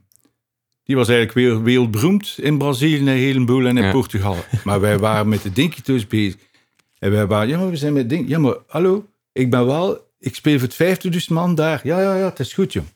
[0.83, 3.91] die was eigenlijk weer wereldberoemd in Brazilië, een heleboel en in Ja.
[3.91, 4.37] Portugal.
[4.63, 6.35] Maar wij waren met de Dinkieto's bezig.
[6.99, 8.27] En wij waren, ja, maar we zijn met Dink.
[8.27, 11.81] Ja, maar hallo, ik ben wel, ik speel voor het vijfde man daar.
[11.83, 12.83] Ja, ja, ja, het is goed, joh.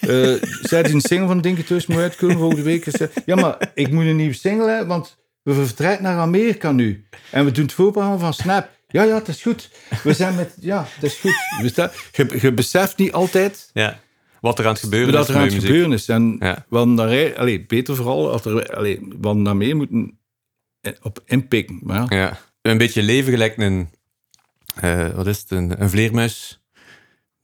[0.00, 2.84] Eh zij die een single van Dinkieto's moet uitkomen volgende week.
[2.88, 7.04] Zei, ja, maar ik moet een nieuwe single hebben, want we vertrekken naar Amerika nu.
[7.30, 8.70] En we doen het voorprogramma van Snap.
[8.88, 9.70] Ja, ja, het is goed.
[10.02, 11.34] We zijn met, ja, het is goed.
[11.62, 14.00] We staan- Je, je beseft niet altijd ja.
[14.40, 16.08] Wat er aan het gebeuren dat is er aan het gebeuren is.
[16.08, 16.66] En Ja.
[16.70, 20.18] hadden daar, allee, Peter vooral, had er, allee, we hadden daar mee moeten
[20.80, 21.78] eh, op inpikken.
[21.82, 22.38] Maar ja, Ja.
[22.62, 23.90] Een beetje leven gelijk een,
[24.74, 26.62] eh, wat is het, een, een vleermuis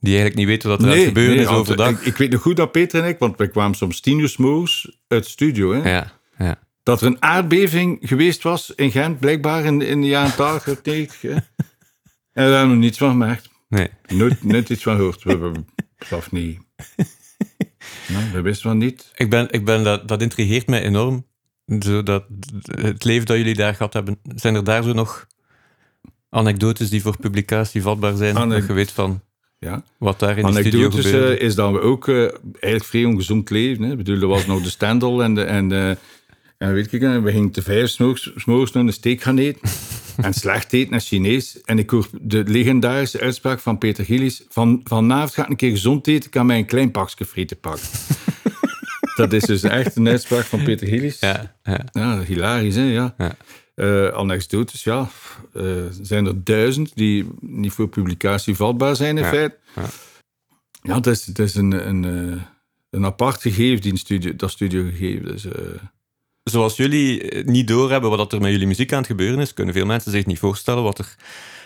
[0.00, 1.90] die eigenlijk niet weet wat er aan het gebeuren nee, is want overdag.
[1.90, 4.34] Ik, ik weet nog goed dat Peter en ik, want we kwamen soms tien uur
[5.08, 6.58] uit de studio, hè, Ja, ja.
[6.86, 10.82] Dat er een aardbeving geweest was in Gent, blijkbaar in, in de jaren 80.
[10.82, 11.30] denk ik, hè.
[11.30, 11.40] En
[12.32, 13.48] we hebben er niets van gemerkt.
[13.68, 13.88] Nee.
[14.08, 15.22] Nooit, nooit iets van gehoord.
[15.22, 15.52] We
[16.06, 16.58] zelf niet.
[18.08, 19.10] Nee, we wisten van niet.
[19.14, 21.26] Ik ben, ik ben dat, dat intrigeert mij enorm.
[21.80, 22.24] Zo dat,
[22.64, 24.18] het leven dat jullie daar gehad hebben.
[24.34, 25.26] Zijn er daar zo nog
[26.30, 28.36] anekdotes die voor publicatie vatbaar zijn?
[28.36, 29.20] Anek- dat je weet van
[29.58, 29.82] Ja.
[29.98, 31.36] wat daar in de studio Anekdotes gebeurde?
[31.36, 32.20] eh, is dat we ook eh,
[32.52, 33.84] eigenlijk vrij ongezond leven.
[33.84, 33.90] Hè.
[33.90, 35.42] Ik bedoel, er was nog de Stendel en de...
[35.42, 35.96] En, de,
[36.58, 39.60] en weet ik, we gingen te vijf s'morgens nog een steak gaan eten.
[40.16, 41.60] en slecht eten naar Chinees.
[41.60, 44.44] En ik hoor de legendarische uitspraak van Peter Gillis.
[44.48, 47.88] Van, vanavond ga ik een keer gezond eten, kan mij een klein pakje frieten pakken.
[49.16, 51.20] dat is dus echt een uitspraak van Peter Gillis.
[51.20, 52.82] Ja, ja, Ja, hilarisch, hè?
[52.82, 53.14] Ja.
[53.18, 53.36] Ja.
[53.74, 55.08] Eh, anekdotes, ja.
[55.52, 55.62] Eh,
[56.00, 59.30] zijn er duizend die niet voor publicatie vatbaar zijn, in Ja.
[59.30, 59.56] feite.
[59.74, 59.82] Ja.
[60.82, 62.42] Ja, het is, het is een, een, eh,
[62.90, 65.24] een apart gegeven, die dat studio gegeven.
[65.24, 65.52] Dus, eh,
[66.50, 69.74] zoals jullie eh, niet doorhebben wat er met jullie muziek aan het gebeuren is, kunnen
[69.74, 71.14] veel mensen zich niet voorstellen wat er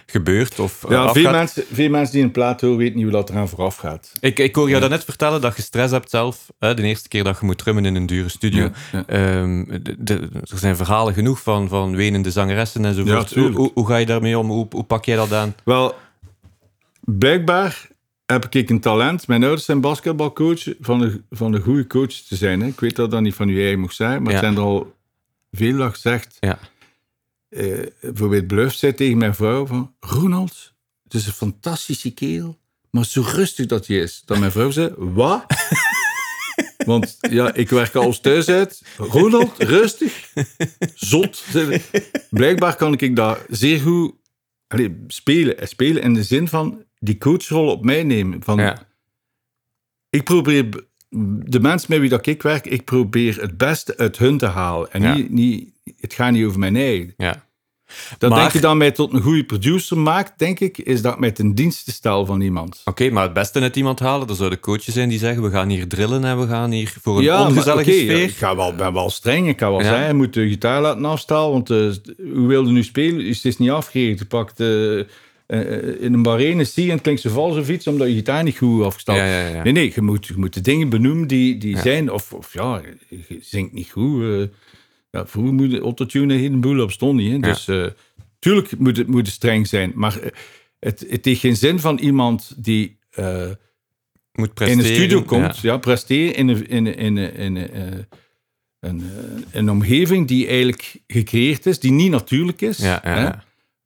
[0.06, 3.12] gebeurt of eh, ja, veel mensen, veel mensen die een plaat horen weten niet hoe
[3.12, 4.12] dat eraan vooraf gaat.
[4.20, 4.88] Ik, ik hoor jou ja.
[4.88, 7.84] net vertellen dat je stress hebt zelf, hè, de eerste keer dat je moet drummen
[7.84, 8.70] in een dure studio.
[9.06, 9.64] Ehm,
[10.04, 13.34] er zijn verhalen genoeg van, van wenende zangeressen enzovoort.
[13.34, 14.50] Hoe, hoe, hoe, ga je daarmee om?
[14.50, 15.54] Hoe, hoe pak jij dat aan?
[15.64, 15.94] Wel,
[17.00, 17.88] blijkbaar
[18.32, 19.26] heb ik een talent.
[19.26, 22.60] Mijn ouders zijn basketbalcoach, van een, van een goede coach te zijn.
[22.60, 22.66] Hè.
[22.66, 24.96] Ik weet dat dat niet van u eigen mocht zijn, maar het zijn er al
[25.50, 26.36] veel dat gezegd.
[26.40, 26.58] Ja.
[27.50, 29.94] Uh, bijvoorbeeld Bluff zei tegen mijn vrouw van...
[30.00, 30.72] Ronald,
[31.04, 32.58] het is een fantastische kerel,
[32.90, 34.22] maar zo rustig dat hij is.
[34.24, 35.44] Dat mijn vrouw zei, wat?
[36.86, 38.82] Want ja, ik werk als thuis uit.
[38.96, 40.32] Ronald, rustig,
[40.94, 41.44] zot.
[42.30, 44.12] Blijkbaar kan ik daar zeer goed
[44.68, 45.68] allez, spelen.
[45.68, 48.42] Spelen in de zin van die coachrol op mij nemen.
[48.42, 48.88] Van, ja.
[50.10, 50.68] Ik probeer
[51.44, 54.92] de mensen met wie dat ik werk, ik probeer het beste uit hun te halen.
[54.92, 55.70] En niet, niet,
[56.00, 57.14] het gaat niet over mijn eigen.
[57.16, 57.48] Ja.
[58.18, 61.38] Dat denk je dan mij tot een goede producer maakt, denk ik, is dat met
[61.38, 62.82] een dienst stel van iemand.
[62.84, 65.68] Oké, maar het beste uit iemand halen, er zouden coaches zijn die zeggen, we gaan
[65.68, 68.22] hier drillen en we gaan hier voor een ja, ongezellige okay, sfeer.
[68.22, 71.04] ik ga wel, ben wel streng, ik kan wel zeggen, je moet de gitaar laten
[71.04, 73.24] afstaan, want uh, hoe wilde nu spelen?
[73.24, 74.18] Is het niet afgeregeld.
[74.18, 74.60] Je pakt...
[74.60, 75.02] Uh,
[75.50, 78.42] uh, in een barene zie je en klinkt zo vals of iets, omdat je gitaar
[78.42, 79.62] niet goed ja, ja, ja.
[79.62, 82.82] Nee, nee, je moet, je moet de dingen benoemen die, die zijn, of, of ja,
[83.08, 84.22] je zingt niet goed.
[84.22, 84.46] Uh,
[85.10, 87.32] ja, vroeger moet de autotune een boel op stond niet.
[87.32, 87.38] Hè?
[87.38, 87.86] Dus uh,
[88.38, 90.18] tuurlijk moet het, moet het streng zijn, maar
[90.78, 92.98] het, het heeft geen zin van iemand die
[94.32, 98.06] moet in de studio komt, ja, presteren in een, in, in, in, in
[98.80, 99.02] een,
[99.52, 102.78] een omgeving die eigenlijk gecreëerd is, die niet natuurlijk is.
[102.78, 103.30] Hè?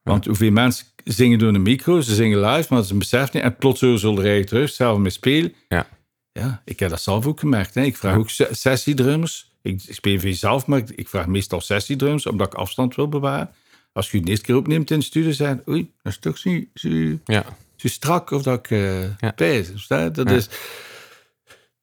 [0.03, 3.45] Want hoeveel mensen zingen door een micro, ze zingen live, maar ze beseffen niet.
[3.45, 5.55] En plots zullen rijden terug, zelf met spelen.
[5.69, 5.87] Ja.
[6.33, 7.75] ja, ik heb dat zelf ook gemerkt.
[7.75, 7.83] Hè.
[7.83, 9.53] Ik vraag ook sessiedrummers.
[9.63, 13.51] Ik speel veel zelf, maar ik vraag meestal sessiedrums, omdat ik afstand wil bewaren.
[13.93, 16.39] Als je het de eerste keer opneemt in de studio, zeg oei, dat is toch
[16.39, 16.89] zo, zo,
[17.25, 17.45] ja.
[17.77, 19.31] zo strak of dat ik uh, ja.
[19.31, 19.87] pijs.
[19.89, 20.49] Dat is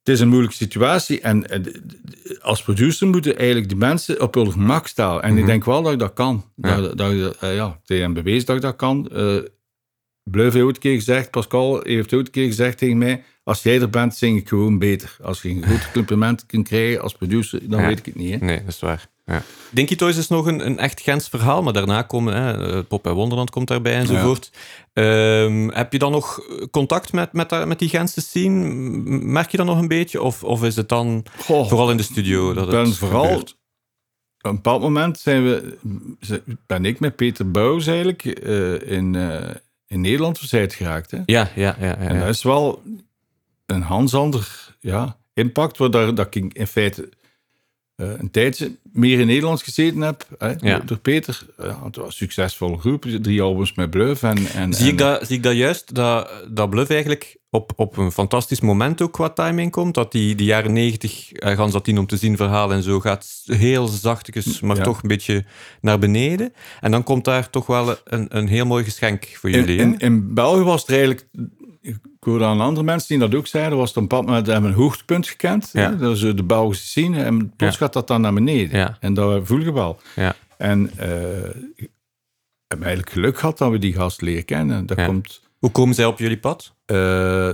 [0.03, 1.21] het is een moeilijke situatie.
[1.21, 1.45] En
[2.41, 5.21] als producer moeten eigenlijk die mensen op hun gemak staan.
[5.21, 5.45] En ik mhm.
[5.45, 6.45] denk wel dat ik dat kan.
[6.55, 6.81] Ja.
[6.81, 9.09] Dat, dat, uh, ja, tegen bewezen dat ik dat kan.
[9.13, 9.39] Uh,
[10.23, 13.63] Bluff heeft ooit een keer gezegd, Pascal heeft ooit een keer gezegd tegen mij, als
[13.63, 15.17] jij er bent, zing ik gewoon beter.
[15.21, 18.39] Als je een goed compliment kunt krijgen als producer, dan weet ik het niet.
[18.39, 18.45] Hè?
[18.45, 19.09] Nee, dat is waar.
[19.25, 19.43] Ja.
[19.69, 23.13] Dinky Toys is nog een, een echt Gens verhaal, maar daarna komen hè, Pop en
[23.13, 24.51] Wonderland komt daarbij enzovoort.
[24.93, 25.41] Ja.
[25.41, 26.39] Um, heb je dan nog
[26.71, 28.65] contact met, met, met die Gentse scene?
[29.23, 30.21] Merk je dat nog een beetje?
[30.21, 32.53] Of, of is het dan vooral in de studio?
[32.53, 33.23] Dat ben het vooral...
[33.23, 33.59] Gebeurt?
[34.43, 35.77] Op een bepaald moment zijn we,
[36.65, 39.49] ben ik met Peter Bouws eigenlijk uh, in, uh,
[39.87, 41.11] in Nederland verzeild geraakt.
[41.11, 41.17] Hè?
[41.25, 42.81] Ja, ja, ja, ja, En dat is wel
[43.65, 47.09] een Hansander ja, impact, waar dat, dat ik in feite
[48.01, 50.79] een tijdje meer in Nederlands gezeten heb, hè, ja.
[50.79, 51.45] door Peter.
[51.57, 54.23] Ja, het was een succesvolle groep, drie albums met Bluff.
[54.23, 57.97] En, en, zie, ik dat, zie ik dat juist, dat, dat Bluff eigenlijk op, op
[57.97, 59.93] een fantastisch moment ook qua timing komt?
[59.93, 63.41] Dat die, die jaren negentig, uh, Gans dat om te zien verhaal en zo, gaat
[63.45, 64.83] heel zachtjes, maar ja.
[64.83, 65.45] toch een beetje
[65.81, 66.53] naar beneden.
[66.79, 69.77] En dan komt daar toch wel een, een heel mooi geschenk voor jullie.
[69.77, 71.25] In, in, in België was het eigenlijk
[71.81, 75.27] ik hoorde aan andere mensen die dat ook zeiden, was bepaald moment hebben een hoogtepunt
[75.27, 75.69] gekend.
[75.73, 75.89] Ja.
[75.89, 77.23] Dat is de Belgische scene.
[77.23, 78.77] En plots gaat dat dan naar beneden.
[78.77, 78.97] Ja.
[78.99, 80.01] En dat voel je wel.
[80.15, 80.35] Ja.
[80.57, 81.89] En uh, ik
[82.67, 84.85] heb eigenlijk geluk gehad dat we die gast leren kennen.
[84.85, 86.75] Dat komt, Hoe komen zij op jullie pad?
[86.85, 87.51] Uh,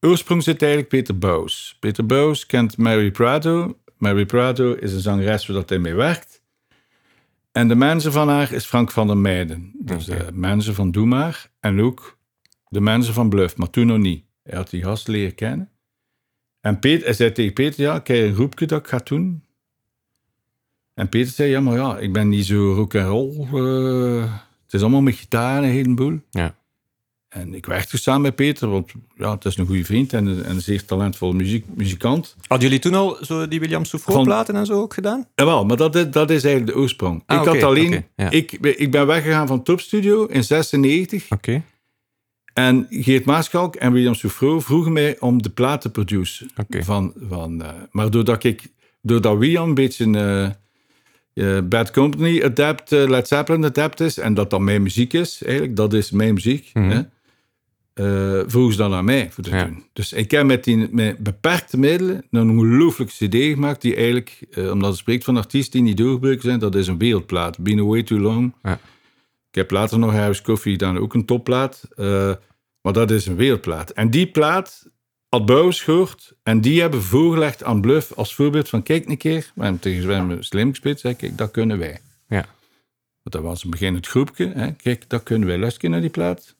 [0.00, 1.76] oorsprong zit eigenlijk Peter Bous.
[1.80, 3.78] Peter Bous kent Mary Prado.
[3.96, 6.42] Mary Prado is een zangeres waar hij mee werkt.
[7.52, 9.72] En de manager van haar is Frank van der Meijden.
[9.74, 10.24] Dus okay.
[10.24, 11.50] de manager van Doe Maar.
[11.60, 12.18] En ook
[12.70, 14.24] de mensen van Bluff, maar toen nog niet.
[14.42, 15.70] Hij had die gast leren kennen.
[16.60, 19.44] En Peter, hij zei tegen Peter, ja, kijk een groepje dat ik ga doen.
[20.94, 23.48] En Peter zei, ja, maar ja, ik ben niet zo rock and roll.
[23.54, 26.20] Uh, het is allemaal met gitaar en een heleboel.
[26.30, 26.54] Ja.
[27.28, 30.50] En ik werkte samen met Peter, want ja, het is een goede vriend en een,
[30.50, 32.36] een zeer talentvolle muziek, muzikant.
[32.46, 35.26] Hadden jullie toen al zo die William Souffront platen en zo ook gedaan?
[35.34, 37.22] Jawel, maar dat is, dat is eigenlijk de oorsprong.
[37.26, 38.30] Ah, ik okay, had alleen, okay, ja.
[38.30, 41.24] ik, ik ben weggegaan van Top Studio in 96.
[41.24, 41.34] Oké.
[41.34, 41.62] Okay.
[42.52, 46.52] En Geert Maaschalk en William Souffreau vroegen mij om de plaat te produceren.
[46.56, 46.82] Okay.
[46.82, 48.62] Van, van, uh, maar doordat, ik,
[49.02, 50.48] doordat William een beetje uh,
[51.34, 55.76] uh, Bad Company adapt, Led Zeppelin adapt is, en dat dat mijn muziek is, eigenlijk,
[55.76, 57.08] dat is mijn muziek, mm -hmm.
[58.48, 59.64] vroegen ze dan aan mij voor te ja.
[59.64, 59.84] doen.
[59.92, 64.90] Dus ik heb met, die, met beperkte middelen een ongelooflijke cd gemaakt, die eigenlijk, omdat
[64.90, 67.58] het spreekt van artiesten die niet doorgebroken zijn, dat is een wereldplaat.
[67.58, 68.54] Been Away Too Long.
[68.62, 68.80] Ja.
[69.50, 71.88] Ik heb later nog Harris Coffee dan ook een topplaat.
[71.96, 72.32] Uh,
[72.80, 73.90] maar dat is een wereldplaat.
[73.90, 74.88] En die plaat
[75.28, 76.32] Ad Bouwers gehoord.
[76.42, 78.82] En die hebben voorgelegd aan Bluff als voorbeeld van...
[78.82, 81.00] Kijk een keer, we hebben tegen Sven slim gespeeld.
[81.00, 82.00] Zeg, kijk, dat kunnen wij.
[82.28, 82.46] Ja.
[83.22, 84.52] Want dat was een begin het groepje.
[84.54, 84.72] Hè.
[84.72, 85.58] Kijk, dat kunnen wij.
[85.58, 86.54] Luisteren naar die plaat.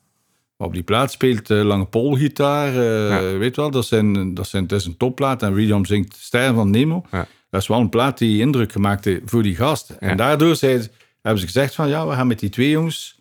[0.56, 2.74] Maar op die plaat speelt uh, Lange Polgitaar.
[2.74, 3.38] Uh, Ja.
[3.38, 5.42] Weet wel, dat, zijn, dat, zijn, dat is een topplaat.
[5.42, 7.06] En William zingt Ster van Nemo.
[7.10, 7.26] Ja.
[7.50, 9.96] Dat is wel een plaat die indruk gemaakt heeft voor die gasten.
[10.00, 10.08] Ja.
[10.08, 10.88] En daardoor zei,
[11.22, 11.88] hebben ze gezegd van...
[11.88, 13.20] Ja, we gaan met die twee jongens...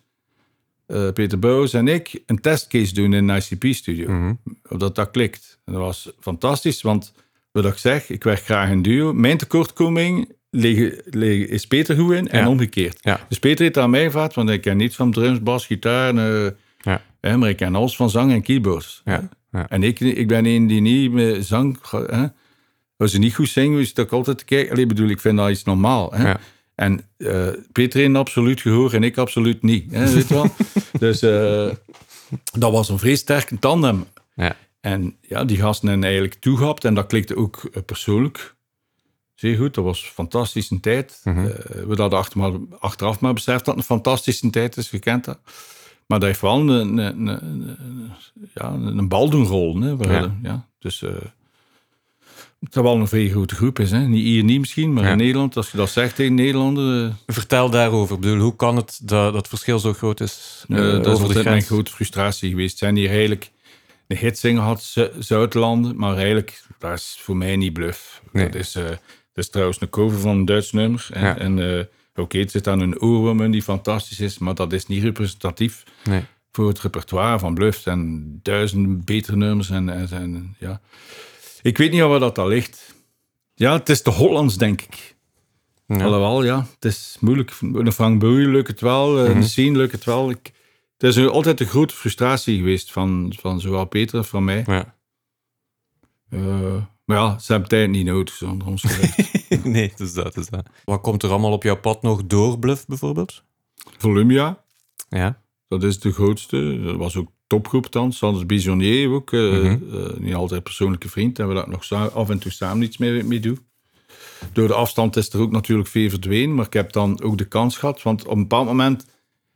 [0.86, 4.10] eh, Peter Bouwers en ik een testcase doen in een ICP-studio.
[4.10, 4.32] Mhm.
[4.78, 5.58] Dat dat klikt.
[5.64, 7.12] En dat was fantastisch, want
[7.52, 9.12] wat ik zeg, ik werk graag in duo.
[9.12, 12.48] Mijn tekortkoming liggen, liggen, is Peter goed in en Ja.
[12.48, 12.98] omgekeerd.
[13.00, 13.20] Ja.
[13.28, 16.50] Dus Peter heeft aan mij gevraagd, want ik ken niets van drums, bas, gitaar, eh,
[16.78, 17.02] Ja.
[17.20, 19.02] hè, maar ik ken alles van zang en keyboards.
[19.68, 21.78] En ik, ik ben een die niet met zang...
[21.90, 22.26] Hè,
[22.96, 24.72] als ze niet goed zingen, is dat ook altijd te kijken.
[24.72, 26.12] Alleen bedoel, ik vind dat iets normaal.
[26.14, 26.32] Hè?
[26.80, 29.90] En eh, Peter heeft absoluut gehoor en ik absoluut niet.
[29.92, 30.46] Hè, weet je wel?
[31.10, 31.68] dus eh,
[32.58, 34.06] dat was een vrees sterke tandem.
[34.34, 34.56] Ja.
[34.80, 38.54] En ja, die gasten hebben eigenlijk toegehapt en dat klikte ook eh, persoonlijk.
[39.34, 41.20] Zeer goed, dat was een fantastische tijd.
[41.24, 41.44] Mhm.
[41.86, 45.38] We hadden achter maar, achteraf maar beseft dat het een fantastische tijd is, gekend dat.
[46.06, 48.10] Maar dat heeft wel een, een, een, een-
[48.54, 49.82] ja, een bal doen rollen.
[49.82, 50.12] Hè, we Ja.
[50.12, 50.68] hadden, ja.
[50.78, 51.04] Dus
[52.60, 53.90] het wel een vrij grote groep is.
[53.90, 53.98] Hè.
[54.00, 55.10] Niet hier niet misschien, maar Ja.
[55.10, 57.10] in Nederland, als je dat zegt tegen Nederlanders...
[57.10, 58.14] eh, Vertel daarover.
[58.14, 60.64] Ik bedoel, hoe kan het dat dat het verschil zo groot is?
[60.68, 61.66] Eh, dat is over de altijd mijn grens?
[61.66, 62.78] grote frustratie geweest.
[62.78, 63.50] Zijn hier eigenlijk
[64.06, 68.22] een hitzinger had Zu- Zuidlanden, maar eigenlijk, dat is voor mij niet bluff.
[68.32, 68.44] Nee.
[68.44, 68.98] Dat, is, dat
[69.34, 71.08] is trouwens een cover van een Duits nummer.
[71.12, 71.38] En, Ja.
[71.38, 75.82] en oké, het zit aan een oorworm die fantastisch is, maar dat is niet representatief
[76.04, 76.22] Nee.
[76.52, 77.76] voor het repertoire van Bluff.
[77.76, 80.80] Er zijn duizenden betere nummers en, en zijn, ja.
[81.62, 82.94] Ik weet niet waar dat al ligt.
[83.54, 85.16] Ja, het is te Hollands, denk ik.
[85.86, 86.04] Ja.
[86.04, 87.52] Alhoewel, ja, het is moeilijk.
[87.60, 89.40] De Frank lukt het wel, eh, Mhm.
[89.40, 90.30] de scene lukt het wel.
[90.30, 90.52] Ik,
[90.98, 94.62] het is een- altijd een grote frustratie geweest van, van zowel Peter als van mij.
[94.66, 94.94] Ja.
[96.30, 99.64] Eh, maar ja, ze hebben tijd niet nodig, zonder ons geluid.
[99.64, 100.66] nee, dus dat is dat.
[100.84, 103.42] Wat komt er allemaal op jouw pad nog door, Bluff bijvoorbeeld?
[103.98, 104.64] Volumia,
[105.08, 105.42] Ja.
[105.68, 106.80] dat is de grootste.
[106.82, 108.12] Dat was ook topgroep dan.
[108.12, 109.32] Sanders Bisonnier ook.
[109.32, 109.66] eh, Mhm.
[109.66, 111.38] eh, niet altijd persoonlijke vriend.
[111.38, 113.58] En we dat nog af en toe samen iets mee, mee doen.
[114.52, 116.54] Door de afstand is er ook natuurlijk veel verdwenen.
[116.54, 118.02] Maar ik heb dan ook de kans gehad.
[118.02, 119.06] Want op een bepaald moment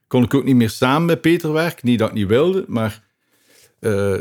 [0.06, 1.86] kon ik ook niet meer samen met Peter werken.
[1.88, 3.02] Niet dat ik niet wilde, maar...
[3.80, 4.14] eh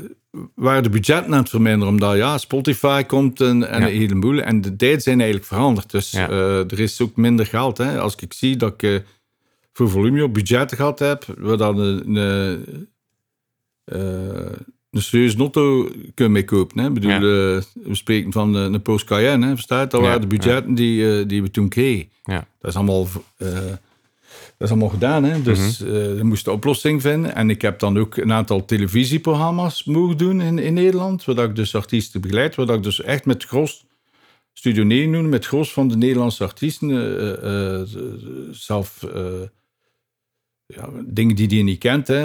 [0.56, 1.88] waren de budgetten aan het verminderen.
[1.94, 3.88] Omdat ja, Spotify komt en, en Ja.
[3.88, 4.40] een heleboel.
[4.42, 5.92] En de tijden zijn eigenlijk veranderd.
[5.92, 6.30] Dus Ja.
[6.30, 7.78] er is ook minder geld.
[7.78, 8.00] Hè.
[8.00, 9.04] Als ik zie dat ik...
[9.74, 12.88] voor volume op budgetten gehad heb, waar dan een, een,
[13.86, 16.80] een serieuze notto kunnen mee kopen.
[16.80, 16.88] Hè?
[16.88, 17.18] Ik bedoel, Ja.
[17.18, 19.52] eh, we spreken van eh, een Porsche Cayenne, hè?
[19.54, 19.92] verstaat?
[19.92, 22.10] Dat Ja, waren de budgetten die, eh, die we toen kregen.
[22.24, 22.48] Ja.
[22.62, 23.08] Dat is allemaal,
[23.38, 23.80] dat
[24.58, 25.24] is allemaal gedaan.
[25.24, 25.42] Hè?
[25.42, 25.92] Dus Mhm.
[25.92, 27.36] we moesten een oplossing vinden.
[27.36, 31.56] En ik heb dan ook een aantal televisieprogramma's mogen doen in, in Nederland, waar ik
[31.56, 33.86] dus artiesten begeleid, waar ik dus echt met gros
[34.54, 36.90] Studio 9 doen, met gros van de Nederlandse artiesten
[38.52, 39.00] zelf
[40.66, 42.08] ja, dingen die die niet kent.
[42.08, 42.22] Hè.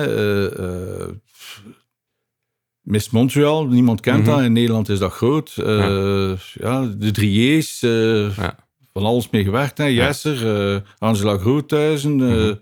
[2.80, 4.30] Miss Montreal, niemand kent Mhm.
[4.30, 4.40] dat.
[4.40, 5.54] In Nederland is dat groot.
[5.56, 6.86] Eh, ja.
[6.98, 8.56] de Drieërs, Ja.
[8.92, 9.78] van alles mee gewerkt.
[9.78, 9.84] Hè.
[9.84, 12.54] Jesser, eh, Angela Groothuizen, eh, Mhm.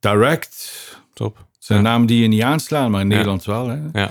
[0.00, 0.72] Direct.
[1.14, 1.46] Top.
[1.58, 3.06] Zijn namen die je niet aanslaan, maar in.
[3.08, 3.68] Nederland wel.
[3.68, 3.78] Hè.
[3.92, 4.10] Ja.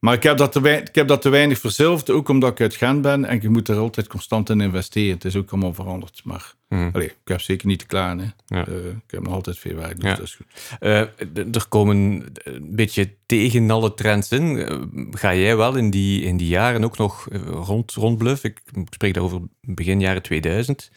[0.00, 2.60] Maar ik heb, dat te wei- ik heb dat te weinig verzilverd, ook omdat ik
[2.60, 5.14] uit Gent ben en je moet er altijd constant in investeren.
[5.14, 6.20] Het is ook allemaal veranderd.
[6.24, 6.98] Maar Mhm.
[7.00, 8.16] ik heb zeker niet te klaar.
[8.18, 8.24] Hè.
[8.46, 8.66] Ja.
[8.66, 10.14] Eh, ik heb nog altijd veel werk, dus Ja.
[10.16, 10.46] dat is goed.
[10.80, 10.98] Eh,
[11.54, 11.96] er komen
[12.44, 14.58] een beetje tegen alle trends in.
[14.58, 14.76] Eh,
[15.10, 18.44] ga jij wel in die, in die jaren ook nog rond, rondbluff?
[18.44, 20.90] Ik spreek daarover begin jaren 2000.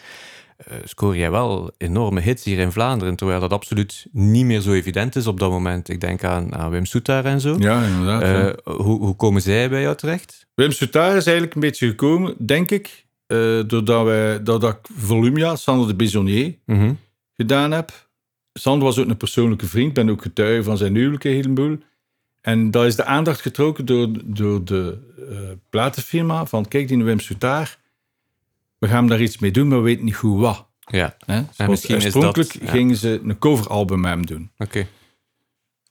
[0.68, 4.72] Eh, scoor jij wel enorme hits hier in Vlaanderen, terwijl dat absoluut niet meer zo
[4.74, 5.90] evident is op dat moment.
[5.90, 7.56] Ik denk aan, aan Wim Soetaar en zo.
[7.60, 8.22] Ja, inderdaad.
[8.22, 8.48] ja.
[8.52, 10.46] Eh, hoe, hoe komen zij bij jou terecht?
[10.56, 13.38] Wim Soutaar is eigenlijk een beetje gekomen, denk ik, eh,
[13.68, 16.94] doordat, wij, doordat ik Volumia, Sander de Bisonnier, Mhm.
[17.34, 18.08] gedaan heb.
[18.54, 21.78] Sander was ook een persoonlijke vriend, ben ook getuige van zijn huwelijk een heleboel.
[22.42, 24.98] En dat is de aandacht getrokken door, door de
[25.70, 27.78] platenfirma van, kijk, die Wim Soutaar,
[28.84, 30.66] we gaan daar iets mee doen, maar we weten niet hoe wat.
[30.80, 31.42] Ja, Hè?
[31.52, 32.70] Zoals misschien is oorspronkelijk dat- ja.
[32.70, 34.52] gingen ze een coveralbum met hem doen.
[34.58, 34.88] oké.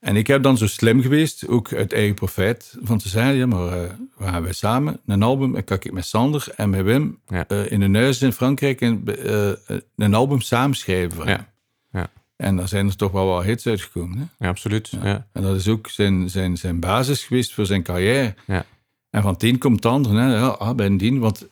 [0.01, 3.47] En ik heb dan zo slim geweest, ook uit eigen profijt, van te zeggen, ja,
[3.47, 6.83] maar eh, we gaan wij samen een album, en kan ik met Sander en met
[6.85, 7.45] Wim Ja.
[7.49, 9.51] eh, in een huis in Frankrijk een, eh,
[9.97, 11.53] een album samenschrijven van Ja.
[11.93, 12.11] Ja.
[12.37, 14.19] En daar zijn er toch wel wat hits uitgekomen.
[14.19, 14.25] Hè?
[14.45, 14.89] Ja, absoluut.
[15.03, 15.27] Ja.
[15.33, 18.35] En dat is ook zijn, zijn, zijn basis geweest voor zijn carrière.
[18.47, 18.65] Ja.
[19.11, 20.13] En van het een komt het ander.
[20.13, 20.35] Hè?
[20.37, 21.49] Ja, ah, bij een dien, want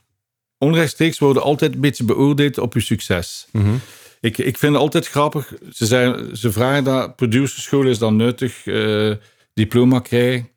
[0.60, 3.46] onrechtstreeks worden altijd een beetje beoordeeld op je succes.
[3.52, 3.74] Mhm.
[4.20, 5.52] Ik, ik vind het altijd grappig.
[5.72, 9.10] Ze, zijn, ze vragen dat producerschool is dan nuttig, eh,
[9.54, 10.48] diploma krijgen.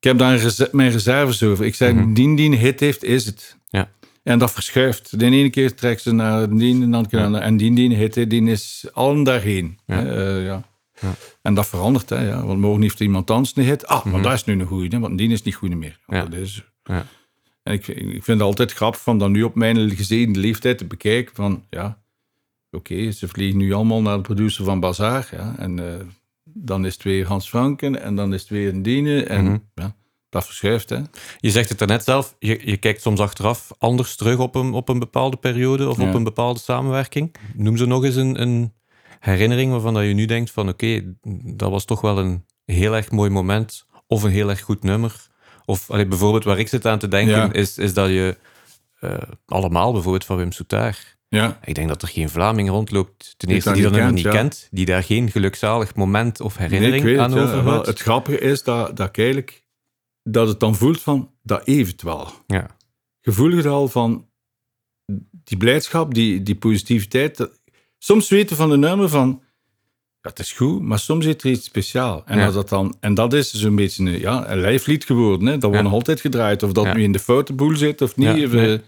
[0.00, 1.64] Ik heb daar mijn reserves over.
[1.64, 2.12] Ik zeg, Mhm.
[2.12, 3.56] die die een hit heeft, is het.
[3.68, 3.90] Ja.
[4.22, 5.18] En dat verschuift.
[5.18, 7.28] De ene keer trekt ze naar die, en andere keer Ja.
[7.28, 7.40] naar...
[7.42, 9.78] En die die een hit heeft, die is allen daarheen.
[9.86, 10.04] Ja.
[10.06, 10.66] Eh, ja.
[11.00, 11.14] Ja.
[11.42, 12.28] En dat verandert, hè.
[12.28, 12.44] Ja.
[12.46, 13.86] Want morgen heeft iemand anders een hit.
[13.86, 14.22] Ah, maar Mhm.
[14.22, 15.98] dat is nu een goeie, want die is niet goed meer.
[16.06, 16.24] Ja.
[16.24, 16.62] Dat is...
[16.84, 17.06] Ja.
[17.68, 20.84] En ik, ik vind het altijd grappig van dat nu op mijn gezeten leeftijd te
[20.84, 21.98] bekijken van, ja,
[22.70, 26.06] oké, ze vliegen nu allemaal naar de producer van Bazaar, ja, en eh,
[26.44, 29.58] dan is het weer Hans Franken en dan is het weer een en Mhm.
[29.74, 29.96] ja,
[30.28, 31.00] dat verschuift, hè.
[31.38, 34.88] Je zegt het daarnet zelf, je, je kijkt soms achteraf anders terug op een, op
[34.88, 36.08] een bepaalde periode of Ja.
[36.08, 37.34] op een bepaalde samenwerking.
[37.54, 38.72] Noem ze nog eens een, een
[39.20, 41.14] herinnering waarvan dat je nu denkt van oké,
[41.44, 45.27] dat was toch wel een heel erg mooi moment of een heel erg goed nummer.
[45.68, 47.52] Of allee, bijvoorbeeld waar ik zit aan te denken Ja.
[47.52, 48.36] is, is dat je
[49.00, 51.16] eh, allemaal bijvoorbeeld van Wim Soutaar.
[51.28, 54.22] Ja, Ik denk dat er geen Vlaming rondloopt, ten eerste die dat niet nummer niet
[54.22, 54.40] kent, ja.
[54.40, 57.64] kent, die daar geen gelukzalig moment of herinnering Nee, aan.
[57.64, 59.64] Wel, Het grappige is dat, dat ik eigenlijk,
[60.22, 61.62] dat het dan voelt van, dat
[62.02, 62.28] wel.
[62.46, 62.66] Ja.
[63.20, 64.28] Je voelt het al van
[65.44, 67.36] die blijdschap, die, die positiviteit.
[67.36, 67.60] dat-
[67.98, 69.42] soms weten van de nummer van,
[70.20, 72.22] ja, het is goed, maar soms is er iets speciaals.
[72.24, 72.44] En, Ja.
[72.44, 75.46] als dat, dan, en dat is zo'n beetje een, ja, een lijflied geworden.
[75.46, 75.52] Hè?
[75.52, 75.82] Dat wordt Ja.
[75.82, 76.62] nog altijd gedraaid.
[76.62, 76.94] Of dat Ja.
[76.94, 78.36] nu in de fotoboel zit of niet.
[78.36, 78.74] Ja, of, nee.
[78.76, 78.80] eh,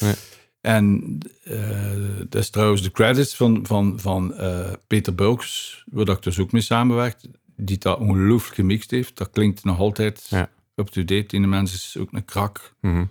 [0.00, 0.14] Nee.
[0.60, 1.92] En eh,
[2.28, 6.52] dat is trouwens de credits van, van, van eh, Peter Bulks, waar ik dus ook
[6.52, 9.16] mee samenwerkt, die dat ongelooflijk gemixt heeft.
[9.16, 10.30] Dat klinkt nog altijd
[10.74, 11.24] up-to-date.
[11.26, 12.74] Die mens is ook een krak.
[12.80, 13.04] Mhm.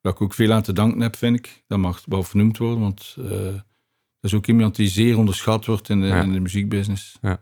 [0.00, 1.62] Waar ik ook veel aan te danken heb, vind ik.
[1.66, 3.16] Dat mag wel vernoemd worden, want
[4.24, 6.22] dat is ook iemand die zeer onderschat wordt in de, Ja.
[6.22, 7.18] in de muziekbusiness.
[7.22, 7.40] Ja.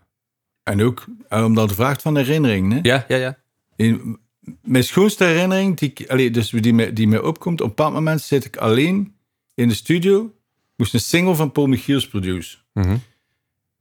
[0.63, 2.73] En ook, eh, omdat je vraagt van herinnering.
[2.73, 2.79] Hè?
[2.83, 3.39] Ja, ja, ja.
[3.77, 4.19] In,
[4.63, 8.21] mijn schoonste herinnering, die, allee, dus die, mij, die mij opkomt, op een bepaald moment
[8.21, 9.15] zit ik alleen
[9.55, 10.35] in de studio,
[10.77, 12.65] moest een single van Paul Michiels produceren.
[12.73, 12.97] Mhm.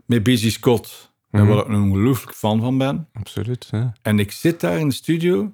[0.05, 1.45] Met Busy Scott, Mhm.
[1.45, 3.07] waar ik een ongelooflijk fan van ben.
[3.13, 3.67] Absoluut.
[3.71, 3.93] Ja.
[4.01, 5.53] En ik zit daar in de studio,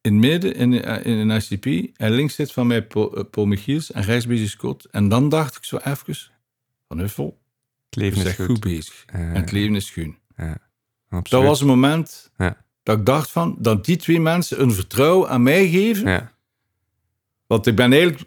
[0.00, 3.24] in het midden, in, eh, in een ICP, en links zit van mij Paul, eh,
[3.30, 4.84] Paul Michiels en rechts Busy Scott.
[4.84, 6.16] En dan dacht ik zo even,
[6.92, 7.38] van Huffel,
[7.90, 8.46] Het leven is bent goed.
[8.46, 9.04] goed bezig.
[9.06, 10.16] Ja, En het leven is schoon.
[11.22, 12.30] Dat was een moment
[12.82, 16.30] dat ik dacht van, dat die twee mensen een vertrouwen aan mij geven.
[17.46, 18.22] Want ik ben eigenlijk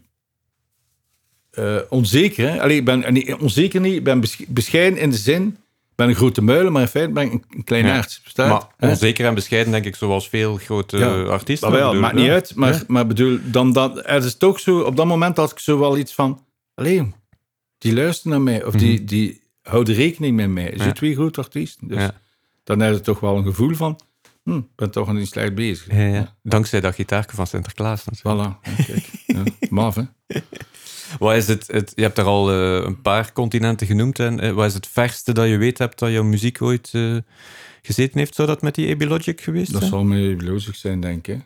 [1.52, 2.50] eh, onzeker.
[2.50, 2.62] Hè?
[2.62, 3.94] Allee, ik ben nee, onzeker niet.
[3.94, 5.48] Ik ben besch- bescheiden in de zin.
[5.90, 8.00] Ik ben een grote muilen, maar in feite ben ik een, klein Ja.
[8.24, 8.48] Bestaat?
[8.80, 11.70] Maar onzeker en bescheiden, denk ik, zoals veel grote Ja, artiesten.
[11.70, 12.22] Maar wel, bedoel, maakt ja.
[12.22, 12.56] niet uit.
[12.56, 12.82] Maar, Ja.
[12.88, 15.98] maar bedoel, dan, dan, het is toch zo, op dat moment had ik zo wel
[15.98, 17.16] iets van, allee, jong,
[17.78, 20.74] die luisteren naar mij, of die, die houden rekening met mij.
[20.76, 20.84] Mhm.
[20.88, 21.88] Je twee grote artiesten.
[21.88, 22.10] Dus
[22.64, 24.00] dan heb je toch wel een gevoel van,
[24.44, 25.94] hm, ik ben toch niet slecht bezig.
[25.94, 26.36] Ja, ja.
[26.44, 28.06] Dankzij dat gitaarke van Sinterklaas.
[28.06, 28.56] natuurlijk.
[28.56, 29.70] Voilà, kijk.
[29.70, 30.04] Maf, hè.
[31.20, 34.20] Wat is het, het, je hebt er al eh, een paar continenten genoemd.
[34.20, 37.18] En, eh, wat is het verste dat je weet hebt dat jouw muziek ooit eh,
[37.82, 38.36] gezeten heeft?
[38.36, 39.94] Zou dat met die AB Logic geweest Dat zijn?
[39.94, 41.42] zal me Logic zijn, denk ik.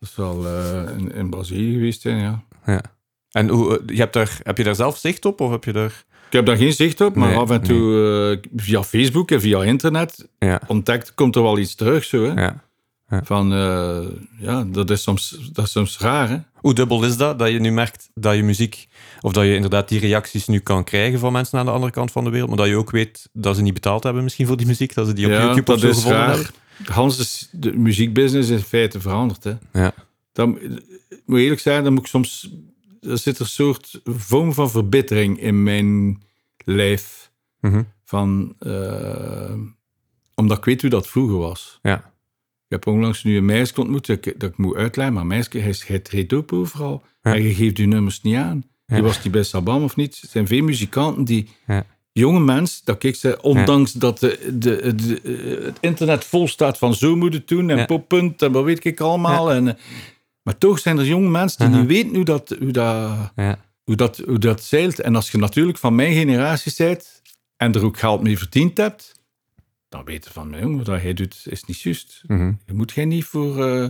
[0.00, 0.46] Dat zal
[0.88, 2.42] in, in Brazilië geweest zijn, ja.
[2.66, 2.82] Ja.
[3.30, 5.40] En hoe, eh, je hebt daar, heb je daar zelf zicht op?
[5.40, 6.04] Of heb je daar...
[6.26, 9.40] Ik heb daar geen zicht op, maar Nee, af en toe eh, via Facebook en
[9.40, 12.04] via internet Ja, ontdekt, komt er wel iets terug.
[12.04, 12.42] Zo, hè?
[12.42, 12.62] ja.
[13.08, 14.06] Van, eh,
[14.38, 16.28] ja, dat is, soms, dat is soms raar.
[16.28, 16.38] Hè?
[16.54, 17.38] Hoe dubbel is dat?
[17.38, 18.88] Dat je nu merkt dat je muziek...
[19.20, 22.12] Of dat je inderdaad die reacties nu kan krijgen van mensen aan de andere kant
[22.12, 22.48] van de wereld.
[22.48, 24.94] Maar dat je ook weet dat ze niet betaald hebben misschien voor die muziek.
[24.94, 26.34] Dat ze die op ja, YouTube of zo is gevonden raar.
[26.34, 26.52] hebben.
[26.84, 29.44] Hans is de muziekbusiness in feite veranderd.
[29.44, 29.54] Hè?
[29.72, 29.92] Ja.
[30.32, 30.58] Dan,
[31.26, 32.50] moet eerlijk zijn, dan moet ik soms...
[33.00, 36.22] Er zit een soort vorm van verbittering in mijn
[36.64, 37.30] lijf.
[37.60, 37.82] Mhm.
[38.04, 39.54] Van, eh,
[40.34, 41.78] omdat ik weet hoe dat vroeger was.
[41.82, 41.96] Ja.
[42.68, 45.14] Ik heb onlangs nu een meisje ontmoet dat ik, dat ik moet uitleggen.
[45.14, 47.02] Maar meisje, hij, hij treedt op overal.
[47.22, 47.34] Ja.
[47.34, 48.64] En je geeft je nummers niet aan.
[48.86, 48.94] Ja.
[48.94, 50.18] Die was die bij Sabam of niet.
[50.22, 51.48] Er zijn veel muzikanten die...
[51.66, 51.86] Ja.
[52.12, 56.78] Jonge mensen, dat ik zei, ondanks dat de, de, de, eh, het internet vol staat
[56.78, 59.52] van zo moet het doen en poppunt en wat weet ik allemaal.
[59.52, 59.74] En, eh,
[60.48, 61.78] maar toch zijn er jonge mensen die Mhm.
[61.78, 63.58] niet weten hoe dat, hoe, dat, Ja.
[63.84, 65.00] hoe, dat, hoe dat zeilt.
[65.00, 67.22] En als je natuurlijk van mijn generatie bent
[67.56, 69.12] en er ook geld mee verdiend hebt,
[69.88, 72.22] dan weten van, mijn jongen, wat hij doet is niet juist.
[72.26, 72.52] Mhm.
[72.66, 73.88] Je moet geen niet voor eh,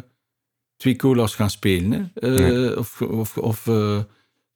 [0.77, 2.13] twee cola's gaan spelen.
[2.15, 2.29] Hè?
[2.29, 2.79] Eh, Nee.
[2.79, 3.99] Of, of, of eh,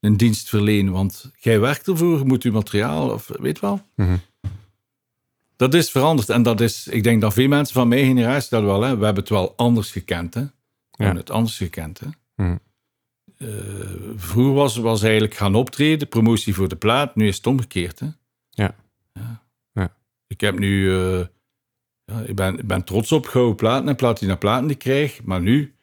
[0.00, 0.92] een dienst verlenen.
[0.92, 3.80] Want jij werkt ervoor, je moet je materiaal, of weet wel.
[3.96, 4.16] Mhm.
[5.56, 6.28] Dat is veranderd.
[6.28, 9.04] En dat is, ik denk dat veel mensen van mijn generatie dat wel, hè, we
[9.04, 10.34] hebben het wel anders gekend.
[10.34, 10.44] Hè?
[11.04, 12.00] Hebben het anders gekend.
[12.00, 12.06] Hè?
[12.44, 12.56] Mhm.
[13.38, 13.48] Eh,
[14.16, 17.16] vroeger was, was eigenlijk gaan optreden, promotie voor de plaat.
[17.16, 18.00] Nu is het omgekeerd.
[18.00, 18.06] Hè?
[18.50, 18.74] Ja.
[19.12, 19.42] ja.
[19.72, 19.94] Ja.
[20.26, 20.94] Ik heb nu...
[20.94, 21.26] eh,
[22.04, 25.22] ja, ik, ben, ik ben trots op gouden platen en platina platen die ik krijg.
[25.22, 25.74] Maar nu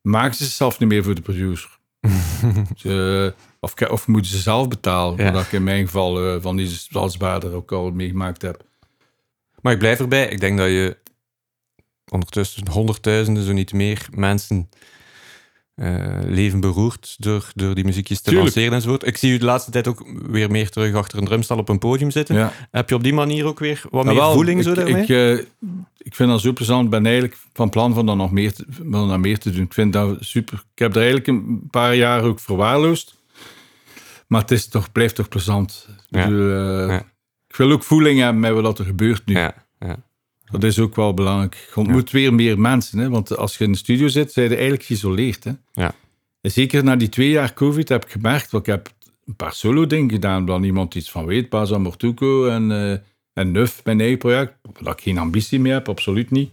[0.00, 1.80] maken ze zelf niet meer voor de producer.
[2.76, 5.24] Ze, of, of moeten ze zelf betalen.
[5.24, 5.32] Ja.
[5.32, 8.64] Wat ik in mijn geval eh, van die Salzbaarder ook al meegemaakt heb.
[9.60, 10.28] Maar ik blijf erbij.
[10.28, 10.96] Ik denk dat je
[12.10, 14.68] ondertussen honderdduizenden, zo niet meer, mensen
[15.76, 18.44] uh, leven beroerd door, door die muziekjes te Tuurlijk.
[18.44, 19.06] lanceren enzovoort.
[19.06, 21.78] Ik zie u de laatste tijd ook weer meer terug achter een drumstal op een
[21.78, 22.50] podium zitten.
[22.70, 25.02] Heb je op die manier ook weer wat meer voeling ik, zo daarmee?
[25.02, 25.38] Ik, uh,
[25.98, 26.84] ik vind dat zo plezant.
[26.84, 29.64] Ik ben eigenlijk van plan van dan nog meer te, nog meer te doen.
[29.64, 30.64] Ik vind dat super.
[30.72, 33.20] Ik heb er eigenlijk een paar jaar ook verwaarloosd.
[34.26, 35.88] Maar het is toch, blijft toch plezant.
[36.08, 36.28] Ja.
[36.28, 36.94] Uh,
[37.48, 39.34] ik wil ook voeling hebben met wat er gebeurt nu.
[39.34, 39.54] Ja.
[40.52, 41.68] Dat is ook wel belangrijk.
[41.74, 42.98] Je ontmoet weer meer mensen.
[42.98, 43.08] Hè?
[43.08, 45.44] Want als je in de studio zit, zijn je eigenlijk geïsoleerd.
[45.44, 45.52] Hè?
[45.72, 45.94] Ja.
[46.40, 48.90] En zeker na die twee jaar COVID heb ik gemerkt, want ik heb
[49.26, 51.48] een paar solo-dingen gedaan, waar niemand iets van weet.
[51.48, 52.92] Baza Mortuco en, uh,
[53.32, 54.54] en Nuf, mijn eigen project.
[54.80, 56.50] Dat ik geen ambitie meer heb, absoluut niet.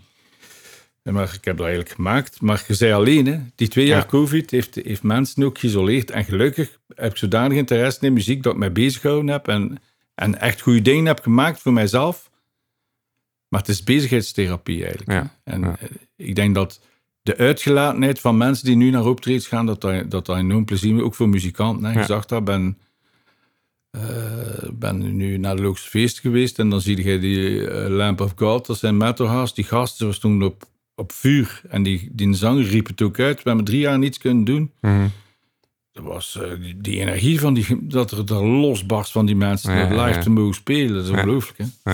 [1.03, 2.41] Maar ik heb dat eigenlijk gemaakt.
[2.41, 6.11] Maar je zei alleen, hè, die twee jaar COVID heeft, heeft mensen ook geïsoleerd.
[6.11, 9.47] En gelukkig heb ik zodanig interesse in muziek dat ik mij bezig gehouden heb.
[9.47, 9.77] En,
[10.15, 12.28] en echt goede dingen heb gemaakt voor mijzelf
[13.49, 15.11] maar het is bezigheidstherapie eigenlijk.
[15.11, 15.73] Ja, en eh,
[16.15, 16.79] ik denk dat
[17.21, 21.01] de uitgelatenheid van mensen die nu naar optredens gaan, dat dat, dat, enorm plezier is.
[21.01, 21.85] Ook voor muzikanten.
[21.85, 21.99] Hè.
[21.99, 22.77] Je zag dat, ben,
[23.91, 24.01] uh,
[24.73, 28.33] ben nu naar de Loogste Feest geweest en dan zie je die uh, Lamp of
[28.35, 29.53] God, dat zijn metalhouse.
[29.53, 30.63] Die gasten was toen op,
[30.95, 33.43] op vuur en die, die zanger riep het ook uit.
[33.43, 34.71] We hebben drie jaar niets kunnen doen.
[34.81, 35.11] Mm
[35.91, 40.05] Dat was die, die, energie van die, dat er, er losbarst van die mensen, ja,
[40.05, 40.93] live te mogen spelen.
[40.93, 41.69] Dat is ongelooflijk.
[41.83, 41.93] Hè?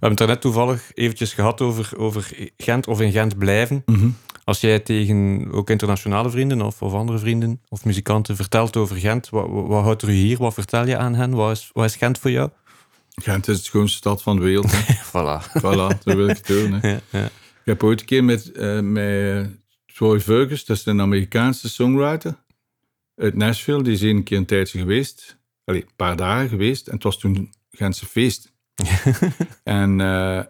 [0.00, 3.82] We hebben het er net toevallig eventjes gehad over, over Gent of in Gent blijven.
[3.86, 4.08] Mhm.
[4.44, 9.28] Als jij tegen ook internationale vrienden of, of andere vrienden of muzikanten vertelt over Gent,
[9.28, 10.38] wat, wat, houdt er u hier?
[10.38, 11.30] Wat vertel je aan hen?
[11.30, 12.50] Wat is, wat is Gent voor jou?
[13.14, 14.72] Gent is de schoonste stad van de wereld.
[15.12, 15.58] voilà.
[15.58, 16.72] Voilà, dat wil ik doen.
[16.72, 16.88] Hè.
[16.92, 17.24] Ja, ja.
[17.24, 19.50] Ik heb ooit een keer met, uh, met
[19.86, 22.36] Troy Fergus, dat is een Amerikaanse songwriter
[23.18, 25.38] uit Nashville, die is een keer een tijdje geweest.
[25.64, 26.86] Allee, een paar dagen geweest.
[26.86, 28.52] En het was toen Gentse feest.
[29.64, 30.40] en uh,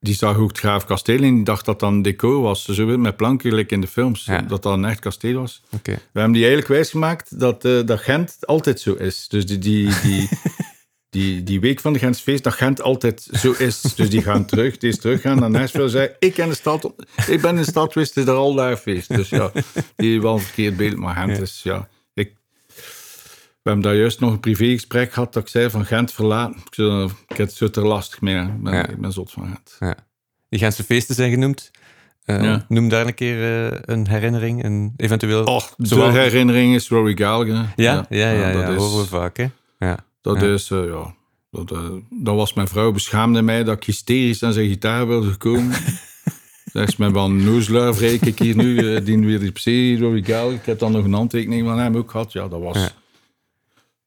[0.00, 2.64] die zag ook het Graaf Kasteel en die dacht dat dat een decor was.
[2.64, 5.62] Zo met planken, gelijk in de films, dat dat een echt kasteel was.
[5.70, 5.94] Okay.
[5.94, 9.28] We hebben die eigenlijk wijsgemaakt dat, uh, dat Gent altijd zo is.
[9.28, 10.28] Dus die, die, die,
[11.10, 13.80] die, die week van de Gentse feest, dat Gent altijd zo is.
[13.80, 15.88] Dus die gaan terug, die is teruggaan naar Nashville.
[15.88, 16.92] Zei, ik ken de stad,
[17.26, 19.08] ik ben in de stad geweest, het is er al daar feest.
[19.08, 19.52] Dus ja,
[19.96, 21.88] die wel een verkeerd beeld, maar Gent is, ja
[23.68, 26.56] we hebben daar juist nog een privégesprek gehad dat ik zei van Gent verlaten.
[26.56, 28.36] Ik, zei, ik heb het zo te lastig mee.
[28.36, 29.76] Ik ben, ik ben zot van Gent.
[29.78, 29.96] Ja.
[30.48, 31.70] Die Gentse feesten zijn genoemd.
[32.26, 35.44] Uh, Noem daar een keer uh, een herinnering, een eventueel...
[35.44, 37.72] Och, de herinnering is Rory Gallagher.
[37.76, 39.36] Ja, ja, ja, ja, dat is, horen we vaak.
[39.36, 39.46] Hè?
[39.78, 39.98] Ja.
[40.20, 41.14] Dat is, uh, ja...
[41.50, 41.68] Dat,
[42.10, 45.76] dat was mijn vrouw beschaamde mij dat ik hysterisch aan zijn gitaar wilde gekomen.
[46.72, 50.54] Zeg me van noezelaar, ik hier nu, die weer die Rory Gallagher.
[50.54, 52.32] Ik heb dan nog een handtekening van hem ook gehad.
[52.32, 52.94] Ja, dat was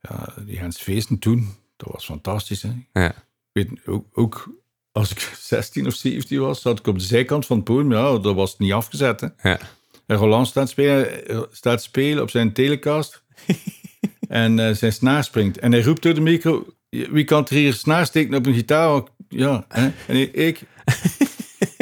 [0.02, 2.62] ja, die Gens feesten toen, dat was fantastisch.
[2.62, 2.72] Hè?
[2.94, 3.14] Ja.
[3.52, 7.56] weet, ook, ook, als ik 16 of 17 was, zat ik op de zijkant van
[7.56, 7.92] het podium.
[7.92, 9.22] Ja, dat was niet afgezet.
[9.22, 9.50] Hè?
[9.50, 9.60] Ja.
[10.06, 13.24] En Roland staat spelen, staat spelen op zijn telecast.
[14.28, 15.60] en uh, zijn snaar springt.
[15.60, 19.04] En hij roept door de micro: Wie kan er hier snaar steken op een gitaar?
[19.30, 19.92] Ja, hè?
[20.08, 20.62] en ik.